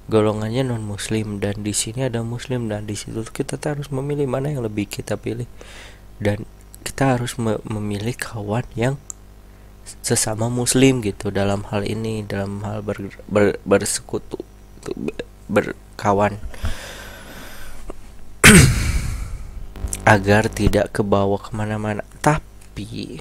golongannya 0.08 0.64
non 0.64 0.88
muslim 0.88 1.44
dan 1.44 1.60
di 1.60 1.76
sini 1.76 2.08
ada 2.08 2.24
muslim 2.24 2.72
dan 2.72 2.88
di 2.88 2.96
situ 2.96 3.28
kita 3.28 3.60
harus 3.60 3.92
memilih 3.92 4.24
mana 4.24 4.48
yang 4.48 4.64
lebih 4.64 4.88
kita 4.88 5.20
pilih 5.20 5.50
dan 6.18 6.46
kita 6.82 7.18
harus 7.18 7.38
me 7.38 7.60
memilih 7.68 8.16
kawan 8.16 8.66
yang 8.74 8.96
sesama 10.04 10.52
muslim 10.52 11.00
gitu 11.00 11.32
dalam 11.32 11.64
hal 11.72 11.88
ini 11.88 12.24
dalam 12.28 12.60
hal 12.64 12.84
ber, 12.84 13.12
ber, 13.28 13.56
bersekutu 13.64 14.40
berkawan. 15.48 16.40
Agar 20.08 20.48
tidak 20.48 20.96
kebawa 20.96 21.36
ke 21.40 21.52
mana-mana. 21.52 22.04
Tapi 22.24 23.20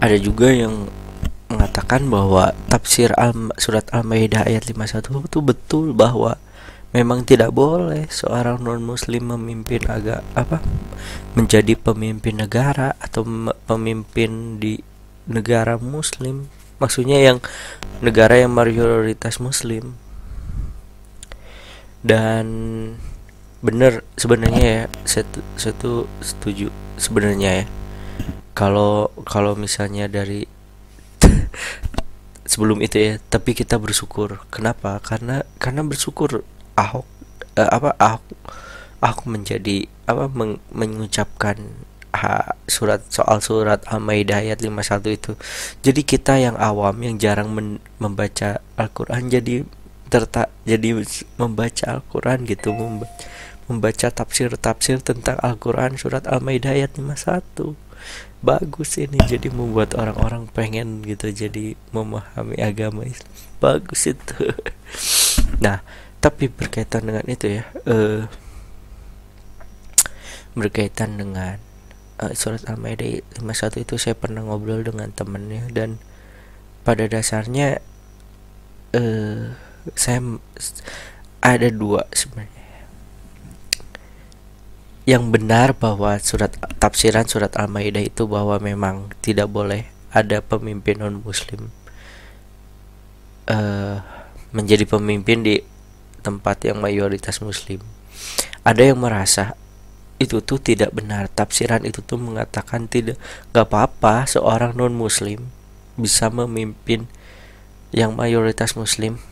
ada 0.00 0.16
juga 0.16 0.52
yang 0.52 0.88
mengatakan 1.46 2.08
bahwa 2.10 2.52
tafsir 2.68 3.12
al 3.16 3.32
surat 3.56 3.86
Al-Maidah 3.94 4.44
ayat 4.48 4.66
51 4.68 5.30
itu 5.30 5.38
betul 5.40 5.94
bahwa 5.94 6.36
memang 6.94 7.26
tidak 7.26 7.50
boleh 7.50 8.06
seorang 8.06 8.62
non 8.62 8.82
muslim 8.84 9.34
memimpin 9.34 9.82
agak 9.90 10.22
apa 10.38 10.62
menjadi 11.34 11.74
pemimpin 11.74 12.40
negara 12.40 12.94
atau 13.02 13.26
pemimpin 13.66 14.62
di 14.62 14.80
negara 15.26 15.76
muslim. 15.76 16.48
Maksudnya 16.78 17.18
yang 17.20 17.38
negara 18.00 18.38
yang 18.38 18.54
mayoritas 18.54 19.42
muslim. 19.42 19.98
Dan 22.06 22.46
bener 23.64 24.06
sebenarnya 24.14 24.64
ya 24.64 24.82
satu 25.02 25.40
satu 25.58 25.92
setuju 26.22 26.70
sebenarnya 26.96 27.64
ya. 27.64 27.66
Kalau 28.54 29.10
kalau 29.26 29.58
misalnya 29.58 30.06
dari 30.08 30.46
sebelum 32.50 32.80
itu 32.80 32.96
ya 32.96 33.12
tapi 33.26 33.52
kita 33.52 33.76
bersyukur. 33.76 34.46
Kenapa? 34.48 35.02
Karena 35.02 35.42
karena 35.58 35.82
bersyukur 35.82 36.46
Ahok 36.76 37.06
eh, 37.58 37.68
apa 37.68 37.96
Ahok 37.98 38.24
Ahok 39.00 39.24
menjadi 39.28 39.88
apa 40.06 40.30
meng, 40.30 40.62
mengucapkan 40.72 41.56
ha, 42.14 42.56
surat 42.70 43.04
soal 43.12 43.42
surat 43.44 43.82
Al-Maidah 43.90 44.40
ayat 44.40 44.64
51 44.64 45.18
itu. 45.18 45.32
Jadi 45.84 46.00
kita 46.06 46.40
yang 46.40 46.56
awam 46.56 46.96
yang 47.02 47.20
jarang 47.20 47.52
men, 47.52 47.82
membaca 48.00 48.62
Al-Qur'an 48.78 49.28
jadi 49.28 49.66
tertak 50.06 50.48
jadi 50.64 51.02
membaca 51.36 51.84
Al-Qur'an 51.98 52.46
gitu 52.46 52.70
membaca 52.72 53.10
membaca 53.66 54.06
tafsir-tafsir 54.10 55.02
tentang 55.02 55.38
Al-Quran 55.42 55.98
surat 55.98 56.22
Al-Maidah 56.26 56.74
ayat 56.74 56.94
51 56.94 57.74
bagus 58.38 58.94
ini 59.02 59.18
jadi 59.26 59.50
membuat 59.50 59.98
orang-orang 59.98 60.46
pengen 60.54 61.02
gitu 61.02 61.34
jadi 61.34 61.74
memahami 61.90 62.62
agama 62.62 63.02
Islam. 63.02 63.34
Bagus 63.58 64.06
itu. 64.06 64.38
Nah 65.62 65.78
tapi 66.26 66.50
berkaitan 66.50 67.06
dengan 67.06 67.22
itu 67.30 67.62
ya 67.62 67.70
uh, 67.86 68.26
berkaitan 70.58 71.14
dengan 71.14 71.62
uh, 72.18 72.34
surat 72.34 72.66
Al-Maidah 72.66 73.22
51 73.38 73.86
itu 73.86 73.94
saya 73.94 74.18
pernah 74.18 74.42
ngobrol 74.42 74.82
dengan 74.82 75.06
temennya 75.14 75.70
dan 75.70 76.02
pada 76.82 77.06
dasarnya 77.06 77.78
uh, 78.90 79.54
saya 79.94 80.18
ada 81.46 81.68
dua 81.70 82.10
sebenarnya. 82.10 82.66
Yang 85.06 85.24
benar 85.30 85.78
bahwa 85.78 86.18
surat 86.18 86.58
tafsiran 86.82 87.30
surat 87.30 87.54
Al-Maidah 87.54 88.02
itu 88.02 88.26
bahwa 88.26 88.58
memang 88.58 89.14
tidak 89.22 89.46
boleh 89.46 89.86
ada 90.10 90.42
pemimpin 90.42 90.98
non 90.98 91.22
muslim 91.22 91.70
uh, 93.46 94.02
menjadi 94.50 94.90
pemimpin 94.90 95.46
di 95.46 95.75
tempat 96.26 96.66
yang 96.66 96.82
mayoritas 96.82 97.38
muslim. 97.38 97.78
Ada 98.66 98.90
yang 98.90 98.98
merasa 98.98 99.54
itu 100.18 100.42
tuh 100.42 100.58
tidak 100.58 100.90
benar. 100.90 101.30
Tafsiran 101.30 101.86
itu 101.86 102.02
tuh 102.02 102.18
mengatakan 102.18 102.90
tidak 102.90 103.14
gak 103.54 103.70
apa-apa 103.70 104.26
seorang 104.26 104.74
non 104.74 104.98
muslim 104.98 105.46
bisa 105.94 106.26
memimpin 106.26 107.06
yang 107.94 108.18
mayoritas 108.18 108.74
muslim 108.74 109.22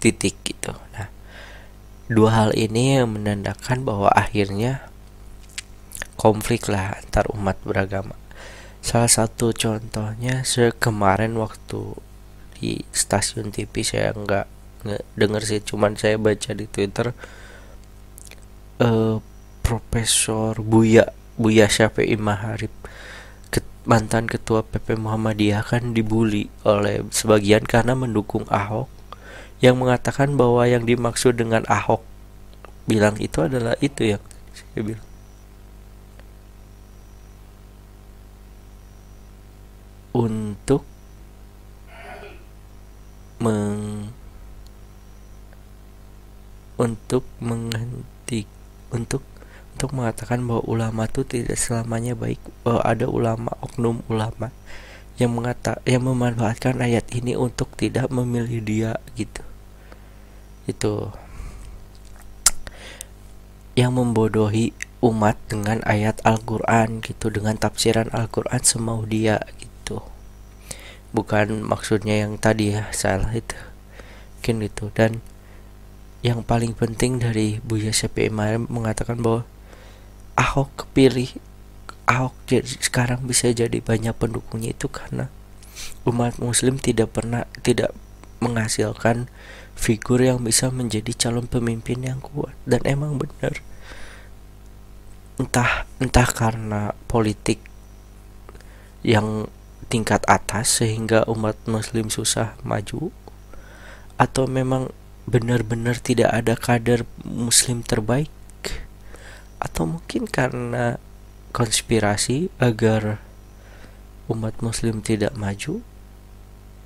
titik 0.00 0.40
gitu. 0.40 0.72
Nah, 0.96 1.12
Dua 2.10 2.34
hal 2.34 2.50
ini 2.58 2.98
yang 2.98 3.14
menandakan 3.14 3.86
bahwa 3.86 4.10
akhirnya 4.10 4.90
konflik 6.18 6.66
lah 6.66 6.98
antar 6.98 7.30
umat 7.30 7.54
beragama. 7.62 8.18
Salah 8.82 9.06
satu 9.06 9.54
contohnya 9.54 10.42
kemarin 10.82 11.38
waktu 11.38 11.94
di 12.60 12.84
stasiun 12.92 13.48
TV 13.48 13.72
saya 13.80 14.12
nggak 14.12 14.46
nggak 14.84 15.02
denger 15.16 15.42
sih, 15.48 15.60
cuman 15.64 15.96
saya 15.96 16.20
baca 16.20 16.52
di 16.52 16.68
Twitter 16.68 17.16
uh, 18.84 19.16
Profesor 19.64 20.60
Buya 20.60 21.08
Buya 21.40 21.72
Syafi'i 21.72 22.20
Maharib 22.20 22.72
mantan 23.88 24.28
ketua 24.28 24.60
PP 24.60 25.00
Muhammadiyah 25.00 25.64
kan 25.64 25.96
dibully 25.96 26.52
oleh 26.68 27.00
sebagian 27.08 27.64
karena 27.64 27.96
mendukung 27.96 28.44
Ahok 28.52 28.92
yang 29.64 29.80
mengatakan 29.80 30.36
bahwa 30.36 30.64
yang 30.68 30.84
dimaksud 30.84 31.36
dengan 31.36 31.64
Ahok 31.68 32.04
bilang 32.84 33.16
itu 33.16 33.44
adalah 33.44 33.76
itu 33.80 34.16
yang 34.16 34.22
saya 34.52 34.80
bilang. 34.84 35.08
Untuk 40.10 40.82
meng 43.40 44.12
untuk 46.76 47.24
menghenti 47.40 48.44
untuk 48.92 49.24
itu 49.80 49.88
mengatakan 49.96 50.44
bahwa 50.44 50.60
ulama 50.68 51.08
itu 51.08 51.24
tidak 51.24 51.56
selamanya 51.56 52.12
baik 52.12 52.36
bahwa 52.60 52.84
ada 52.84 53.08
ulama 53.08 53.56
oknum 53.64 54.04
ulama 54.12 54.52
yang 55.16 55.32
mengata 55.32 55.80
yang 55.88 56.04
memanfaatkan 56.04 56.84
ayat 56.84 57.08
ini 57.16 57.32
untuk 57.32 57.72
tidak 57.80 58.12
memilih 58.12 58.60
dia 58.60 58.92
gitu. 59.16 59.40
Itu 60.68 61.16
yang 63.72 63.96
membodohi 63.96 64.76
umat 65.00 65.40
dengan 65.48 65.80
ayat 65.88 66.20
Al-Quran 66.28 67.00
gitu 67.00 67.32
dengan 67.32 67.56
tafsiran 67.56 68.12
Al-Quran 68.12 68.60
semau 68.60 69.08
dia 69.08 69.40
gitu 69.56 69.69
bukan 71.10 71.62
maksudnya 71.66 72.22
yang 72.26 72.38
tadi 72.38 72.74
ya 72.74 72.90
salah 72.94 73.30
itu. 73.34 73.56
Mungkin 74.40 74.56
itu. 74.66 74.84
Dan 74.94 75.20
yang 76.20 76.44
paling 76.44 76.76
penting 76.76 77.20
dari 77.20 77.58
Buya 77.64 77.92
Syafi'i 77.92 78.32
mengatakan 78.68 79.20
bahwa 79.20 79.48
Ahok 80.36 80.72
kepilih 80.86 81.36
Ahok 82.08 82.34
jadi 82.48 82.66
sekarang 82.66 83.28
bisa 83.28 83.52
jadi 83.52 83.78
banyak 83.78 84.16
pendukungnya 84.16 84.74
itu 84.74 84.90
karena 84.90 85.30
umat 86.02 86.42
muslim 86.42 86.80
tidak 86.80 87.14
pernah 87.14 87.46
tidak 87.62 87.94
menghasilkan 88.40 89.28
figur 89.76 90.20
yang 90.20 90.42
bisa 90.42 90.72
menjadi 90.72 91.12
calon 91.14 91.46
pemimpin 91.46 92.02
yang 92.02 92.18
kuat. 92.18 92.56
Dan 92.64 92.82
emang 92.88 93.20
benar. 93.20 93.62
Entah 95.40 95.88
entah 96.02 96.28
karena 96.28 96.92
politik 97.08 97.62
yang 99.00 99.48
tingkat 99.90 100.22
atas 100.30 100.78
sehingga 100.78 101.26
umat 101.26 101.58
muslim 101.66 102.06
susah 102.06 102.54
maju? 102.62 103.10
Atau 104.14 104.46
memang 104.46 104.94
benar-benar 105.26 105.98
tidak 105.98 106.30
ada 106.30 106.54
kader 106.54 107.02
muslim 107.26 107.82
terbaik? 107.82 108.30
Atau 109.58 109.98
mungkin 109.98 110.30
karena 110.30 111.02
konspirasi 111.50 112.54
agar 112.62 113.18
umat 114.30 114.54
muslim 114.62 115.02
tidak 115.02 115.34
maju? 115.34 115.82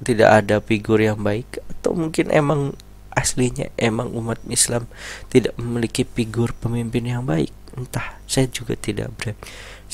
Tidak 0.00 0.26
ada 0.26 0.64
figur 0.64 0.98
yang 1.04 1.20
baik? 1.20 1.60
Atau 1.68 1.92
mungkin 1.92 2.32
emang 2.32 2.72
aslinya 3.14 3.70
emang 3.78 4.10
umat 4.10 4.42
Islam 4.50 4.90
tidak 5.30 5.54
memiliki 5.54 6.02
figur 6.02 6.50
pemimpin 6.56 7.06
yang 7.06 7.22
baik? 7.22 7.54
Entah 7.78 8.18
saya 8.26 8.50
juga 8.50 8.74
tidak 8.74 9.14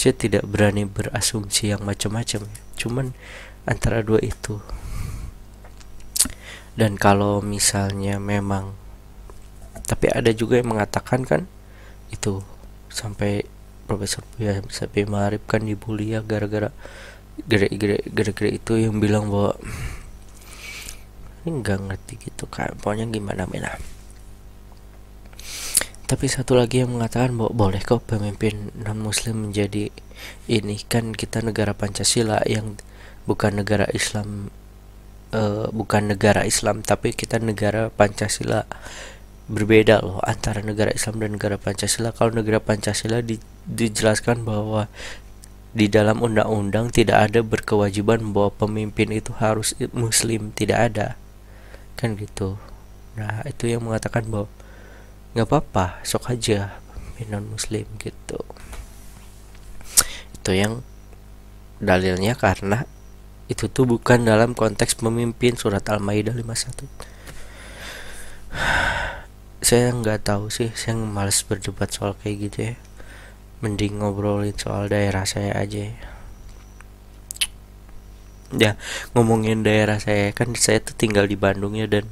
saya 0.01 0.17
tidak 0.17 0.49
berani 0.49 0.89
berasumsi 0.89 1.77
yang 1.77 1.85
macam-macam 1.85 2.49
cuman 2.81 3.13
antara 3.69 4.01
dua 4.01 4.25
itu. 4.25 4.65
Dan 6.73 6.97
kalau 6.97 7.45
misalnya 7.45 8.17
memang 8.17 8.73
tapi 9.85 10.09
ada 10.09 10.33
juga 10.33 10.57
yang 10.57 10.73
mengatakan 10.73 11.29
kan 11.29 11.45
itu 12.09 12.41
sampai 12.89 13.45
Profesor 13.85 14.25
Buya 14.33 14.65
sampai 14.73 15.05
Marif 15.05 15.45
kan 15.45 15.67
dibully 15.67 16.17
ya 16.17 16.25
gara-gara 16.25 16.73
gara-gara 17.45 18.49
itu 18.49 18.73
yang 18.81 19.03
bilang 19.03 19.29
bahwa 19.29 19.59
nggak 21.45 21.79
ngerti 21.91 22.15
gitu 22.31 22.49
kan 22.49 22.73
pokoknya 22.81 23.11
gimana 23.13 23.45
mana 23.45 23.77
tapi 26.11 26.27
satu 26.27 26.59
lagi 26.59 26.83
yang 26.83 26.91
mengatakan 26.91 27.39
bahwa 27.39 27.55
boleh 27.55 27.79
kok 27.87 28.03
pemimpin 28.03 28.75
non 28.83 28.99
muslim 28.99 29.47
menjadi 29.47 29.95
ini 30.51 30.83
kan 30.91 31.15
kita 31.15 31.39
negara 31.39 31.71
Pancasila 31.71 32.43
yang 32.51 32.75
bukan 33.31 33.63
negara 33.63 33.87
Islam 33.95 34.51
uh, 35.31 35.71
bukan 35.71 36.11
negara 36.11 36.43
Islam 36.43 36.83
tapi 36.83 37.15
kita 37.15 37.39
negara 37.39 37.95
Pancasila 37.95 38.67
berbeda 39.51 40.03
loh 40.03 40.19
antara 40.27 40.63
negara 40.67 40.91
Islam 40.91 41.23
dan 41.23 41.39
negara 41.39 41.59
Pancasila. 41.59 42.11
Kalau 42.11 42.35
negara 42.35 42.59
Pancasila 42.59 43.19
di, 43.23 43.39
dijelaskan 43.67 44.47
bahwa 44.47 44.87
di 45.71 45.87
dalam 45.87 46.23
undang-undang 46.23 46.91
tidak 46.91 47.31
ada 47.31 47.43
berkewajiban 47.43 48.35
bahwa 48.35 48.51
pemimpin 48.55 49.11
itu 49.11 49.31
harus 49.39 49.75
muslim, 49.95 50.51
tidak 50.55 50.91
ada. 50.91 51.09
Kan 51.99 52.15
gitu. 52.15 52.59
Nah, 53.19 53.43
itu 53.47 53.71
yang 53.71 53.87
mengatakan 53.87 54.27
bahwa 54.31 54.47
nggak 55.35 55.47
apa-apa, 55.47 56.03
sok 56.03 56.35
aja 56.35 56.81
non 57.29 57.45
muslim 57.53 57.85
gitu. 58.01 58.41
Itu 60.41 60.57
yang 60.57 60.81
dalilnya 61.81 62.33
karena 62.33 62.89
itu 63.51 63.69
tuh 63.69 63.85
bukan 63.85 64.25
dalam 64.25 64.55
konteks 64.55 64.97
pemimpin 65.03 65.59
surat 65.59 65.83
Al-Maidah 65.83 66.39
51 66.39 66.87
saya 69.67 69.91
nggak 69.91 70.23
tahu 70.23 70.49
sih 70.49 70.71
saya 70.73 70.95
males 70.97 71.43
berdebat 71.45 71.91
soal 71.93 72.17
kayak 72.17 72.37
gitu 72.49 72.59
ya. 72.73 72.75
Mending 73.61 74.01
ngobrolin 74.01 74.57
soal 74.57 74.89
daerah 74.89 75.29
saya 75.29 75.53
aja 75.53 75.93
ya. 75.93 75.97
Ya 78.51 78.73
ngomongin 79.15 79.63
daerah 79.63 80.01
saya 80.01 80.33
kan 80.35 80.57
saya 80.57 80.81
tuh 80.83 80.97
tinggal 80.97 81.29
di 81.31 81.37
Bandung 81.37 81.77
ya 81.77 81.87
dan 81.87 82.09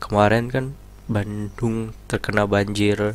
kemarin 0.00 0.48
kan 0.48 0.78
Bandung 1.06 1.94
terkena 2.10 2.46
banjir. 2.46 3.14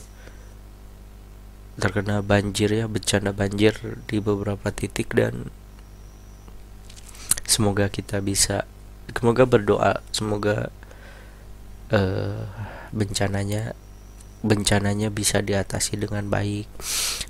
Terkena 1.76 2.24
banjir 2.24 2.72
ya 2.72 2.86
bencana 2.88 3.32
banjir 3.32 4.04
di 4.08 4.20
beberapa 4.20 4.72
titik 4.72 5.16
dan 5.16 5.50
semoga 7.48 7.92
kita 7.92 8.24
bisa 8.24 8.64
semoga 9.12 9.44
berdoa 9.44 10.00
semoga 10.16 10.72
uh, 11.92 12.48
bencananya 12.96 13.76
bencananya 14.42 15.12
bisa 15.12 15.44
diatasi 15.44 16.00
dengan 16.00 16.32
baik. 16.32 16.68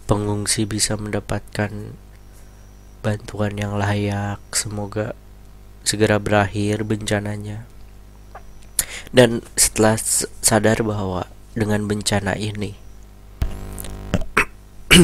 Pengungsi 0.06 0.69
bisa 0.69 0.95
mendapatkan 0.95 1.95
bantuan 3.02 3.58
yang 3.58 3.76
layak. 3.76 4.39
Semoga 4.54 5.17
segera 5.82 6.21
berakhir 6.21 6.86
bencananya 6.86 7.71
dan 9.15 9.44
setelah 9.60 10.00
sadar 10.41 10.82
bahwa 10.86 11.28
dengan 11.54 11.86
bencana 11.88 12.36
ini 12.39 12.76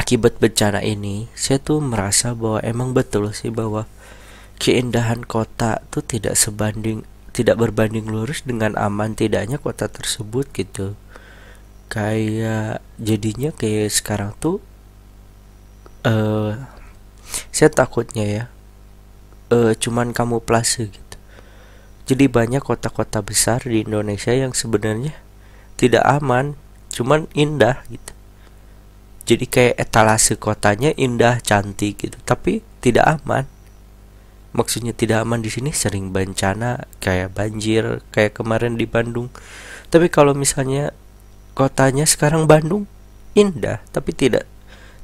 akibat 0.00 0.42
bencana 0.42 0.82
ini 0.82 1.30
saya 1.38 1.62
tuh 1.62 1.78
merasa 1.78 2.34
bahwa 2.34 2.58
emang 2.66 2.90
betul 2.94 3.30
sih 3.30 3.54
bahwa 3.54 3.86
keindahan 4.58 5.22
kota 5.26 5.82
tuh 5.90 6.02
tidak 6.02 6.38
sebanding 6.38 7.06
tidak 7.34 7.58
berbanding 7.58 8.06
lurus 8.06 8.46
dengan 8.46 8.78
aman 8.78 9.18
tidaknya 9.18 9.58
kota 9.58 9.90
tersebut 9.90 10.46
gitu. 10.54 10.94
Kayak 11.90 12.78
jadinya 13.02 13.50
kayak 13.50 13.90
sekarang 13.90 14.30
tuh 14.38 14.62
uh, 16.06 16.54
saya 17.50 17.70
takutnya 17.74 18.24
ya 18.24 18.44
uh, 19.50 19.74
cuman 19.74 20.14
kamu 20.14 20.38
plase 20.46 20.94
gitu 20.94 21.03
jadi 22.04 22.28
banyak 22.28 22.60
kota-kota 22.60 23.24
besar 23.24 23.64
di 23.64 23.80
Indonesia 23.80 24.28
yang 24.28 24.52
sebenarnya 24.52 25.16
tidak 25.80 26.04
aman 26.04 26.52
cuman 26.92 27.26
indah 27.32 27.80
gitu. 27.88 28.12
Jadi 29.24 29.48
kayak 29.48 29.80
etalase 29.80 30.36
kotanya 30.36 30.92
indah 31.00 31.40
cantik 31.40 31.96
gitu 31.96 32.20
tapi 32.28 32.60
tidak 32.84 33.08
aman. 33.08 33.48
Maksudnya 34.52 34.92
tidak 34.92 35.24
aman 35.24 35.40
di 35.40 35.48
sini 35.48 35.72
sering 35.72 36.12
bencana 36.12 36.84
kayak 37.00 37.32
banjir 37.32 38.04
kayak 38.12 38.36
kemarin 38.36 38.76
di 38.76 38.84
Bandung. 38.84 39.32
Tapi 39.88 40.12
kalau 40.12 40.36
misalnya 40.36 40.92
kotanya 41.56 42.04
sekarang 42.04 42.44
Bandung 42.44 42.84
indah 43.32 43.80
tapi 43.96 44.12
tidak 44.12 44.44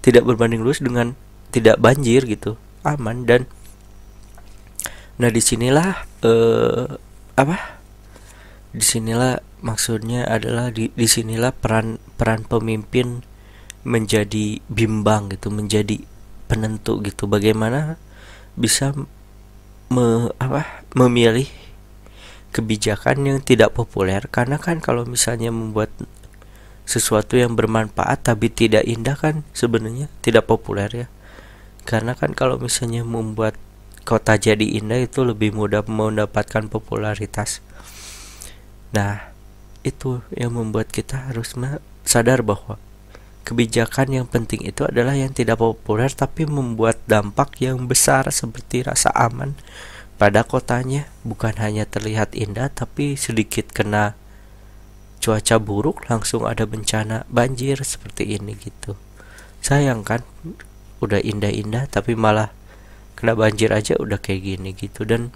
tidak 0.04 0.28
berbanding 0.28 0.60
lurus 0.60 0.84
dengan 0.84 1.16
tidak 1.48 1.80
banjir 1.80 2.28
gitu 2.28 2.60
aman. 2.84 3.24
Dan 3.24 3.48
nah 5.16 5.32
di 5.32 5.40
sinilah 5.40 6.09
eh, 6.24 6.86
apa? 7.36 7.56
Di 8.70 8.84
sinilah 8.84 9.42
maksudnya 9.60 10.24
adalah 10.30 10.70
di 10.70 10.88
di 10.94 11.06
sinilah 11.10 11.50
peran 11.52 11.98
peran 12.14 12.46
pemimpin 12.46 13.26
menjadi 13.82 14.60
bimbang 14.68 15.32
gitu 15.32 15.48
menjadi 15.48 16.04
penentu 16.46 17.00
gitu. 17.02 17.26
Bagaimana 17.26 17.96
bisa 18.54 18.92
me, 19.90 20.30
apa? 20.38 20.84
Memilih 20.94 21.48
kebijakan 22.50 23.26
yang 23.26 23.38
tidak 23.40 23.74
populer. 23.74 24.26
Karena 24.28 24.58
kan 24.58 24.82
kalau 24.82 25.06
misalnya 25.06 25.50
membuat 25.54 25.90
sesuatu 26.84 27.38
yang 27.38 27.54
bermanfaat 27.54 28.26
tapi 28.26 28.50
tidak 28.50 28.82
indah 28.82 29.14
kan 29.14 29.46
sebenarnya 29.54 30.10
tidak 30.20 30.50
populer 30.50 30.90
ya. 30.90 31.06
Karena 31.86 32.18
kan 32.18 32.34
kalau 32.34 32.58
misalnya 32.58 33.06
membuat 33.06 33.56
kota 34.10 34.34
jadi 34.34 34.82
indah 34.82 35.06
itu 35.06 35.22
lebih 35.22 35.54
mudah 35.54 35.86
mendapatkan 35.86 36.66
popularitas. 36.66 37.62
Nah 38.90 39.30
itu 39.86 40.26
yang 40.34 40.58
membuat 40.58 40.90
kita 40.90 41.30
harus 41.30 41.54
sadar 42.02 42.42
bahwa 42.42 42.82
Kebijakan 43.40 44.12
yang 44.12 44.26
penting 44.28 44.62
itu 44.68 44.84
adalah 44.84 45.16
yang 45.16 45.32
tidak 45.32 45.58
populer 45.58 46.12
tapi 46.12 46.44
membuat 46.44 47.00
dampak 47.08 47.56
yang 47.64 47.88
besar 47.88 48.28
seperti 48.28 48.84
rasa 48.84 49.08
aman 49.16 49.56
pada 50.20 50.44
kotanya. 50.44 51.08
Bukan 51.24 51.56
hanya 51.58 51.88
terlihat 51.88 52.36
indah 52.36 52.68
tapi 52.68 53.16
sedikit 53.16 53.72
kena 53.72 54.14
cuaca 55.18 55.56
buruk 55.58 56.06
langsung 56.06 56.44
ada 56.44 56.68
bencana 56.68 57.24
banjir 57.32 57.80
seperti 57.80 58.38
ini 58.38 58.54
gitu. 58.60 58.94
Sayang 59.64 60.04
kan 60.04 60.22
udah 61.00 61.18
indah-indah 61.18 61.88
tapi 61.88 62.12
malah 62.12 62.52
kena 63.20 63.36
banjir 63.36 63.68
aja 63.76 64.00
udah 64.00 64.16
kayak 64.16 64.40
gini 64.56 64.72
gitu. 64.72 65.04
Dan 65.04 65.28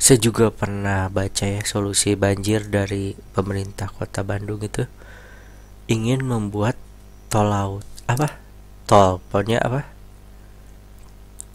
saya 0.00 0.18
juga 0.18 0.48
pernah 0.50 1.06
baca 1.12 1.46
ya 1.46 1.62
solusi 1.62 2.18
banjir 2.18 2.66
dari 2.72 3.14
pemerintah 3.36 3.92
kota 3.92 4.24
Bandung 4.26 4.58
itu 4.64 4.88
ingin 5.86 6.24
membuat 6.24 6.74
tol 7.28 7.52
laut 7.52 7.86
apa? 8.08 8.40
Tol 8.88 9.20
pokoknya 9.30 9.60
apa? 9.60 9.80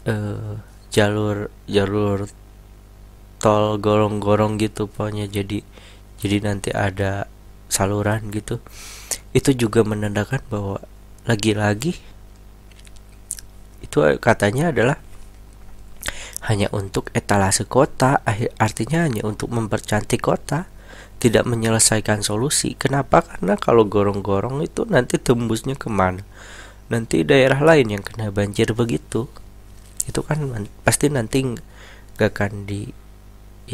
Uh, 0.08 0.62
jalur 0.88 1.52
jalur 1.68 2.30
tol 3.36 3.76
gorong-gorong 3.76 4.56
gitu 4.56 4.88
pokoknya. 4.88 5.28
Jadi 5.28 5.60
jadi 6.16 6.36
nanti 6.40 6.72
ada 6.72 7.28
saluran 7.68 8.32
gitu. 8.32 8.64
Itu 9.36 9.52
juga 9.52 9.84
menandakan 9.84 10.40
bahwa 10.48 10.78
lagi-lagi 11.28 12.00
itu 13.88 14.04
katanya 14.20 14.68
adalah 14.68 15.00
hanya 16.46 16.68
untuk 16.70 17.08
etalase 17.16 17.64
kota 17.66 18.20
artinya 18.60 19.08
hanya 19.08 19.24
untuk 19.24 19.50
mempercantik 19.50 20.22
kota 20.22 20.68
tidak 21.18 21.50
menyelesaikan 21.50 22.22
solusi. 22.22 22.78
Kenapa? 22.78 23.26
Karena 23.26 23.58
kalau 23.58 23.82
gorong-gorong 23.90 24.62
itu 24.62 24.86
nanti 24.86 25.18
tembusnya 25.18 25.74
ke 25.74 25.90
mana? 25.90 26.22
Nanti 26.86 27.26
daerah 27.26 27.58
lain 27.58 27.98
yang 27.98 28.04
kena 28.06 28.30
banjir 28.30 28.70
begitu. 28.70 29.26
Itu 30.06 30.22
kan 30.22 30.68
pasti 30.86 31.10
nanti 31.10 31.42
nggak 32.14 32.30
akan 32.30 32.70
di 32.70 32.86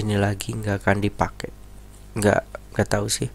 ini 0.01 0.17
lagi 0.17 0.57
nggak 0.57 0.81
akan 0.81 1.05
dipakai. 1.05 1.53
Nggak 2.17 2.43
nggak 2.75 2.91
tahu 2.91 3.07
sih 3.07 3.31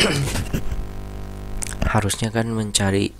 harusnya 1.90 2.30
kan 2.30 2.54
mencari 2.54 3.10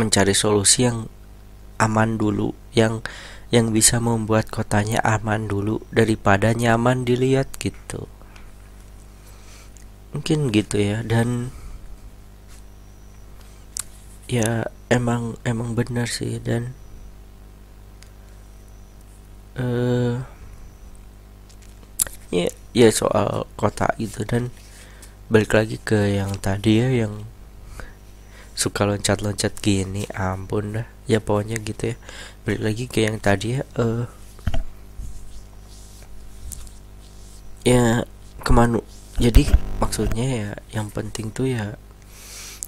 mencari 0.00 0.32
solusi 0.32 0.88
yang 0.88 1.12
aman 1.76 2.16
dulu 2.16 2.56
yang 2.72 3.04
yang 3.52 3.70
bisa 3.70 4.00
membuat 4.00 4.48
kotanya 4.48 5.04
aman 5.04 5.46
dulu 5.46 5.84
daripada 5.92 6.56
nyaman 6.56 7.04
dilihat 7.04 7.52
gitu. 7.60 8.08
Mungkin 10.16 10.48
gitu 10.50 10.80
ya 10.80 11.04
dan 11.04 11.52
ya 14.24 14.66
emang 14.88 15.36
emang 15.44 15.76
benar 15.76 16.08
sih 16.08 16.40
dan 16.40 16.72
eh 19.54 19.62
uh, 19.62 20.14
ya 22.34 22.50
ya 22.74 22.88
soal 22.90 23.46
kota 23.54 23.94
itu 24.02 24.26
dan 24.26 24.50
balik 25.32 25.56
lagi 25.56 25.80
ke 25.80 26.20
yang 26.20 26.36
tadi 26.36 26.84
ya 26.84 26.88
yang 26.92 27.24
suka 28.54 28.84
loncat-loncat 28.84 29.56
gini 29.58 30.04
ampun 30.12 30.80
dah. 30.80 30.86
Ya 31.04 31.20
pokoknya 31.20 31.60
gitu 31.60 31.92
ya. 31.92 31.96
Balik 32.44 32.60
lagi 32.60 32.84
ke 32.88 32.98
yang 33.08 33.16
tadi 33.20 33.60
ya 33.60 33.62
uh, 33.80 34.04
ya 37.64 38.04
kemanu 38.44 38.84
jadi 39.16 39.48
maksudnya 39.80 40.26
ya 40.28 40.50
yang 40.76 40.92
penting 40.92 41.32
tuh 41.32 41.48
ya 41.48 41.80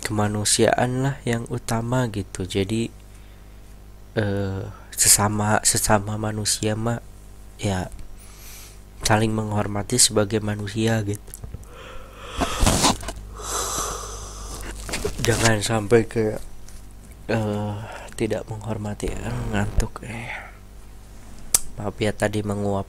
kemanusiaan 0.01 1.05
lah 1.05 1.17
yang 1.29 1.45
utama 1.53 2.09
gitu. 2.09 2.49
Jadi 2.49 2.89
uh, 4.17 4.73
sesama 4.97 5.61
sesama 5.61 6.17
manusia 6.17 6.73
mah 6.73 7.05
ya 7.61 7.93
saling 9.05 9.31
menghormati 9.37 10.01
sebagai 10.01 10.41
manusia 10.41 11.05
gitu 11.05 11.36
jangan 15.27 15.59
sampai 15.59 16.07
ke 16.07 16.39
uh, 17.35 17.75
tidak 18.15 18.47
menghormati 18.47 19.11
uh, 19.11 19.43
ngantuk 19.51 20.07
eh. 20.07 20.31
Maaf 21.75 21.99
ya 21.99 22.15
tadi 22.15 22.47
menguap. 22.47 22.87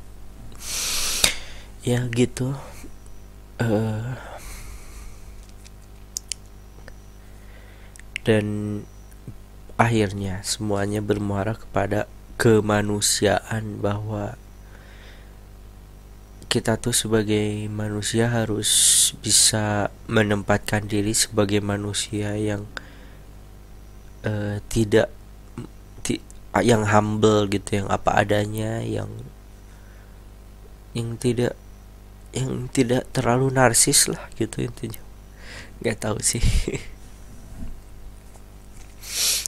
Ya 1.82 2.06
gitu 2.14 2.54
uh, 3.58 4.14
dan 8.22 8.46
akhirnya 9.80 10.44
semuanya 10.44 11.00
bermuara 11.00 11.56
kepada 11.58 12.06
kemanusiaan 12.38 13.82
bahwa 13.82 14.38
kita 16.48 16.80
tuh 16.80 16.96
sebagai 16.96 17.68
manusia 17.68 18.32
harus 18.32 18.70
bisa 19.20 19.92
menempatkan 20.08 20.88
diri 20.88 21.12
sebagai 21.12 21.60
manusia 21.60 22.40
yang 22.40 22.64
uh, 24.24 24.64
tidak 24.72 25.12
ti, 26.08 26.24
yang 26.64 26.88
humble 26.88 27.52
gitu 27.52 27.84
yang 27.84 27.88
apa 27.92 28.24
adanya 28.24 28.80
yang 28.80 29.12
yang 30.96 31.20
tidak 31.20 31.60
yang 32.32 32.72
tidak 32.72 33.04
terlalu 33.12 33.52
narsis 33.52 34.08
lah 34.08 34.32
gitu 34.40 34.64
intinya. 34.64 35.04
Nggak 35.84 36.08
tahu 36.08 36.18
sih. 36.24 36.44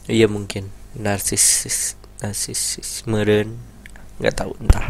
Iya 0.09 0.25
mungkin. 0.25 0.73
Narsis 0.97 1.93
narsis 2.17 2.81
meren. 3.05 3.61
Nggak 4.17 4.41
tahu 4.41 4.57
entah 4.57 4.89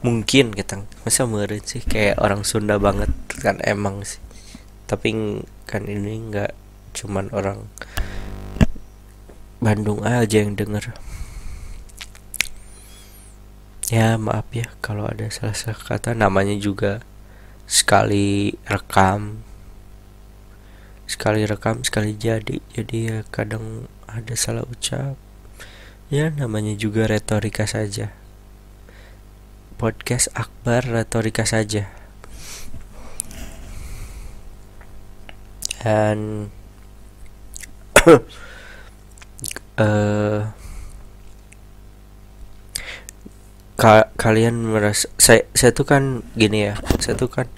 mungkin 0.00 0.56
kita 0.56 0.80
masa 1.04 1.28
meren 1.28 1.60
sih 1.60 1.84
kayak 1.84 2.16
orang 2.24 2.40
Sunda 2.40 2.80
banget 2.80 3.12
kan 3.40 3.60
emang 3.60 4.00
sih. 4.00 4.20
Tapi 4.88 5.12
kan 5.68 5.84
ini 5.86 6.32
nggak 6.32 6.52
cuman 6.96 7.28
orang 7.36 7.68
Bandung 9.60 10.00
aja 10.08 10.40
yang 10.40 10.56
denger. 10.56 10.96
Ya 13.92 14.16
maaf 14.16 14.48
ya 14.56 14.72
kalau 14.80 15.04
ada 15.04 15.28
salah-salah 15.28 15.76
kata. 15.76 16.16
Namanya 16.16 16.56
juga 16.56 17.04
sekali 17.68 18.56
rekam. 18.64 19.44
Sekali 21.04 21.44
rekam 21.44 21.84
sekali 21.84 22.16
jadi. 22.16 22.56
Jadi 22.72 22.96
ya 23.04 23.18
kadang 23.28 23.84
ada 24.08 24.32
salah 24.32 24.64
ucap. 24.64 25.20
Ya 26.08 26.32
namanya 26.32 26.72
juga 26.72 27.04
retorika 27.04 27.68
saja 27.68 28.16
podcast 29.80 30.28
akbar 30.36 30.84
retorika 30.84 31.48
saja. 31.48 31.88
Dan 35.80 36.52
uh, 39.80 40.52
ka 43.80 44.12
kalian 44.20 44.68
merasa 44.68 45.08
saya 45.16 45.48
saya 45.56 45.72
tuh 45.72 45.88
kan 45.88 46.20
gini 46.36 46.68
ya 46.68 46.76
saya 47.00 47.16
tuh 47.16 47.32
kan 47.32 47.48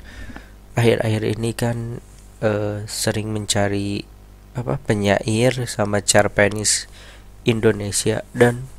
akhir-akhir 0.78 1.22
ini 1.34 1.50
kan 1.50 1.98
uh, 2.38 2.86
sering 2.86 3.34
mencari 3.34 4.06
apa 4.54 4.78
penyair 4.78 5.66
sama 5.66 5.98
cerpenis 5.98 6.86
Indonesia 7.42 8.22
dan 8.30 8.70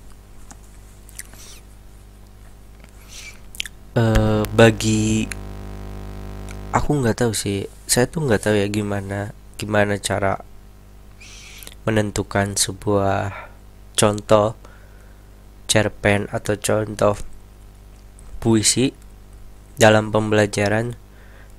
uh, 3.93 4.41
bagi 4.53 5.29
aku 6.73 6.89
nggak 7.01 7.25
tahu 7.25 7.33
sih. 7.33 7.69
Saya 7.85 8.09
tuh 8.09 8.25
nggak 8.25 8.49
tahu 8.49 8.55
ya 8.57 8.67
gimana 8.69 9.33
gimana 9.57 10.01
cara 10.01 10.41
menentukan 11.85 12.57
sebuah 12.57 13.49
contoh 13.93 14.57
cerpen 15.69 16.27
atau 16.29 16.55
contoh 16.57 17.15
puisi 18.41 18.93
dalam 19.77 20.09
pembelajaran. 20.09 20.97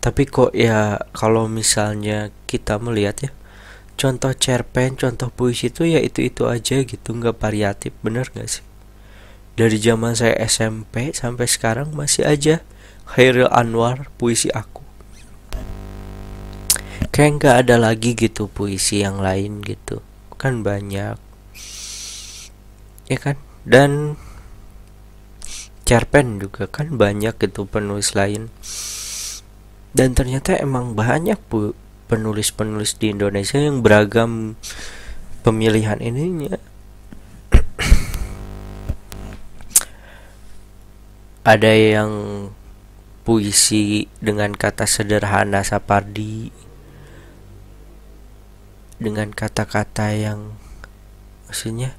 Tapi 0.02 0.22
kok 0.28 0.52
ya 0.52 1.00
kalau 1.16 1.48
misalnya 1.48 2.28
kita 2.44 2.76
melihat 2.76 3.16
ya 3.24 3.30
contoh 3.94 4.34
cerpen 4.34 4.98
contoh 4.98 5.30
puisi 5.30 5.70
itu 5.70 5.86
ya 5.86 6.02
itu 6.02 6.20
itu 6.20 6.50
aja 6.50 6.82
gitu 6.82 7.14
nggak 7.14 7.38
variatif 7.38 7.94
bener 8.02 8.26
nggak 8.34 8.50
sih 8.50 8.73
dari 9.54 9.78
zaman 9.78 10.18
saya 10.18 10.34
SMP 10.42 11.14
sampai 11.14 11.46
sekarang 11.46 11.94
masih 11.94 12.26
aja 12.26 12.62
Khairil 13.06 13.46
Anwar 13.50 14.10
puisi 14.18 14.50
aku. 14.50 14.82
Kayak 17.14 17.30
nggak 17.38 17.56
ada 17.66 17.76
lagi 17.78 18.18
gitu 18.18 18.50
puisi 18.50 19.06
yang 19.06 19.22
lain 19.22 19.62
gitu. 19.62 20.02
Kan 20.34 20.66
banyak. 20.66 21.14
Ya 23.06 23.18
kan? 23.22 23.38
Dan 23.62 24.18
cerpen 25.86 26.42
juga 26.42 26.66
kan 26.66 26.98
banyak 26.98 27.38
gitu 27.38 27.70
penulis 27.70 28.18
lain. 28.18 28.50
Dan 29.94 30.18
ternyata 30.18 30.58
emang 30.58 30.98
banyak 30.98 31.38
bu 31.46 31.78
penulis-penulis 32.10 32.98
di 32.98 33.14
Indonesia 33.14 33.62
yang 33.62 33.80
beragam 33.80 34.58
pemilihan 35.46 36.02
ininya 36.02 36.58
ada 41.44 41.72
yang 41.76 42.12
puisi 43.24 44.08
dengan 44.20 44.56
kata 44.56 44.88
sederhana 44.88 45.60
Sapardi 45.60 46.48
dengan 48.96 49.28
kata-kata 49.28 50.16
yang 50.16 50.56
maksudnya 51.44 51.92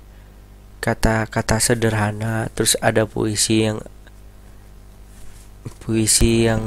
kata-kata 0.81 1.62
sederhana 1.62 2.49
terus 2.58 2.73
ada 2.81 3.05
puisi 3.05 3.69
yang 3.69 3.81
puisi 5.81 6.49
yang 6.49 6.62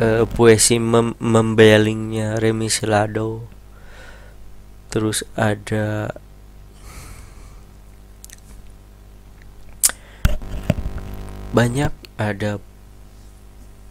uh, 0.00 0.24
puisi 0.28 0.76
mem 0.76 1.16
membelingnya 1.20 2.40
Remi 2.40 2.68
Silado 2.72 3.48
terus 4.92 5.24
ada 5.36 6.12
banyak 11.52 11.92
ada 12.16 12.56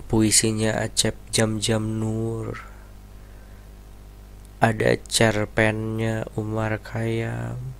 puisinya 0.09 0.81
Acep 0.81 1.13
Jam-Jam 1.29 2.01
Nur. 2.01 2.65
Ada 4.57 4.97
cerpennya 5.05 6.25
Umar 6.33 6.81
Khayyam. 6.81 7.77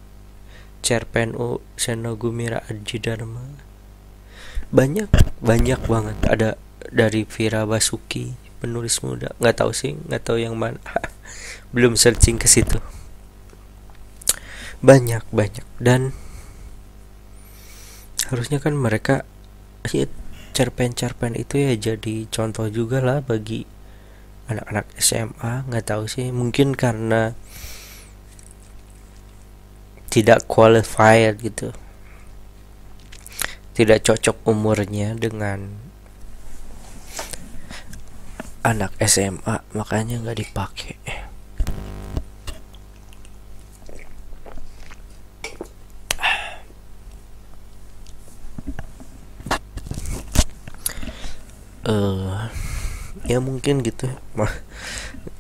Cerpen 0.86 1.34
U 1.34 1.62
Senogumira 1.78 2.62
Aji 2.70 3.02
Dharma. 3.02 3.58
Banyak 4.70 5.10
banyak 5.42 5.82
banget. 5.90 6.18
Ada 6.30 6.50
dari 6.94 7.26
Vira 7.26 7.66
Basuki 7.66 8.38
penulis 8.62 9.02
muda. 9.02 9.34
Nggak 9.42 9.66
tahu 9.66 9.72
sih 9.74 9.98
nggak 9.98 10.22
tahu 10.22 10.38
yang 10.42 10.54
mana. 10.58 10.78
Belum 11.74 11.98
searching 11.98 12.38
ke 12.38 12.46
situ. 12.46 12.78
Banyak 14.82 15.26
banyak. 15.34 15.66
Dan 15.82 16.14
harusnya 18.30 18.62
kan 18.62 18.78
mereka 18.78 19.26
ya 19.90 20.06
cerpen-cerpen 20.52 21.34
itu 21.40 21.58
ya 21.58 21.74
jadi 21.80 22.28
contoh 22.28 22.68
juga 22.68 23.00
lah 23.00 23.24
bagi 23.24 23.64
anak-anak 24.52 24.92
SMA 25.00 25.66
nggak 25.72 25.86
tahu 25.88 26.12
sih 26.12 26.30
mungkin 26.30 26.76
karena 26.76 27.34
tidak 30.12 30.44
qualified 30.46 31.40
gitu. 31.40 31.72
Tidak 33.72 34.04
cocok 34.04 34.44
umurnya 34.44 35.16
dengan 35.16 35.80
anak 38.62 38.94
SMA 39.08 39.64
makanya 39.74 40.22
nggak 40.22 40.38
dipakai 40.38 41.31
uh, 51.92 52.48
ya 53.28 53.44
mungkin 53.44 53.84
gitu. 53.84 54.08
Mah 54.40 54.52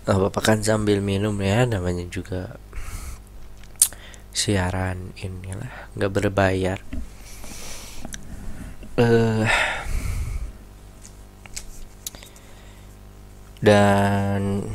apa 0.03 0.39
kan 0.43 0.59
sambil 0.59 0.99
minum 0.99 1.39
ya 1.39 1.63
namanya 1.63 2.03
juga 2.11 2.59
siaran 4.35 5.15
inilah 5.15 5.71
nggak 5.95 6.11
berbayar. 6.11 6.79
Uh, 8.99 9.47
dan 13.63 14.67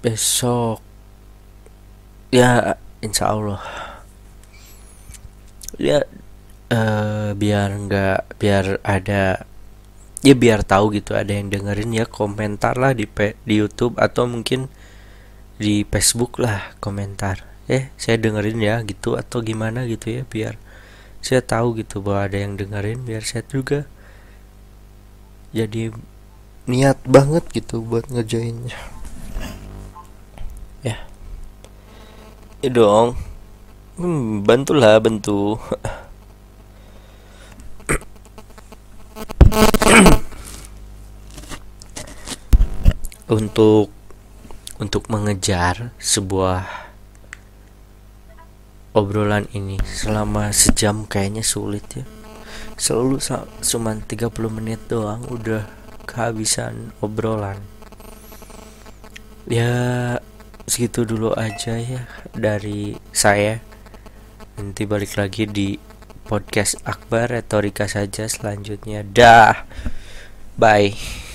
besok 0.00 0.80
ya 2.32 2.78
insya 3.04 3.34
Allah. 3.34 3.62
Ya 5.74 6.06
uh, 6.70 7.36
biar 7.36 7.68
nggak 7.88 8.40
biar 8.40 8.64
ada 8.80 9.44
ya 10.24 10.34
biar 10.36 10.64
tahu 10.64 10.96
gitu 10.96 11.12
ada 11.12 11.36
yang 11.36 11.52
dengerin 11.52 11.92
ya 11.92 12.04
komentar 12.08 12.80
lah 12.80 12.96
di 12.96 13.04
di 13.44 13.54
YouTube 13.60 14.00
atau 14.00 14.24
mungkin 14.24 14.72
di 15.60 15.84
Facebook 15.84 16.40
lah 16.40 16.72
komentar. 16.80 17.44
Eh 17.68 17.92
saya 17.96 18.20
dengerin 18.20 18.60
ya 18.60 18.80
gitu 18.84 19.16
atau 19.16 19.40
gimana 19.40 19.84
gitu 19.88 20.20
ya 20.20 20.22
biar 20.28 20.56
saya 21.24 21.40
tahu 21.40 21.80
gitu 21.80 22.04
bahwa 22.04 22.28
ada 22.28 22.38
yang 22.40 22.56
dengerin 22.56 23.04
biar 23.04 23.24
saya 23.24 23.44
juga. 23.48 23.88
Jadi 25.54 25.92
niat 26.64 26.98
banget 27.04 27.44
gitu 27.52 27.84
buat 27.84 28.08
ngejoinnya 28.08 28.94
ya. 30.84 30.96
Ya 32.60 32.70
dong. 32.72 33.16
Hmm, 33.94 34.42
bantulah 34.42 34.98
bantu 34.98 35.60
untuk 43.34 43.90
untuk 44.78 45.10
mengejar 45.10 45.90
sebuah 45.98 46.86
obrolan 48.94 49.50
ini 49.50 49.78
selama 49.82 50.54
sejam 50.54 51.02
kayaknya 51.06 51.42
sulit 51.42 51.82
ya. 51.98 52.06
Selalu 52.78 53.18
cuma 53.62 53.98
30 53.98 54.30
menit 54.50 54.80
doang 54.86 55.26
udah 55.30 55.66
kehabisan 56.06 56.94
obrolan. 57.02 57.58
Ya 59.50 60.18
segitu 60.70 61.02
dulu 61.02 61.34
aja 61.34 61.74
ya 61.78 62.06
dari 62.34 62.94
saya. 63.10 63.58
Nanti 64.54 64.86
balik 64.86 65.18
lagi 65.18 65.50
di 65.50 65.74
podcast 66.30 66.78
Akbar 66.86 67.34
retorika 67.34 67.90
saja 67.90 68.30
selanjutnya. 68.30 69.02
Dah 69.02 69.66
bye 70.54 71.33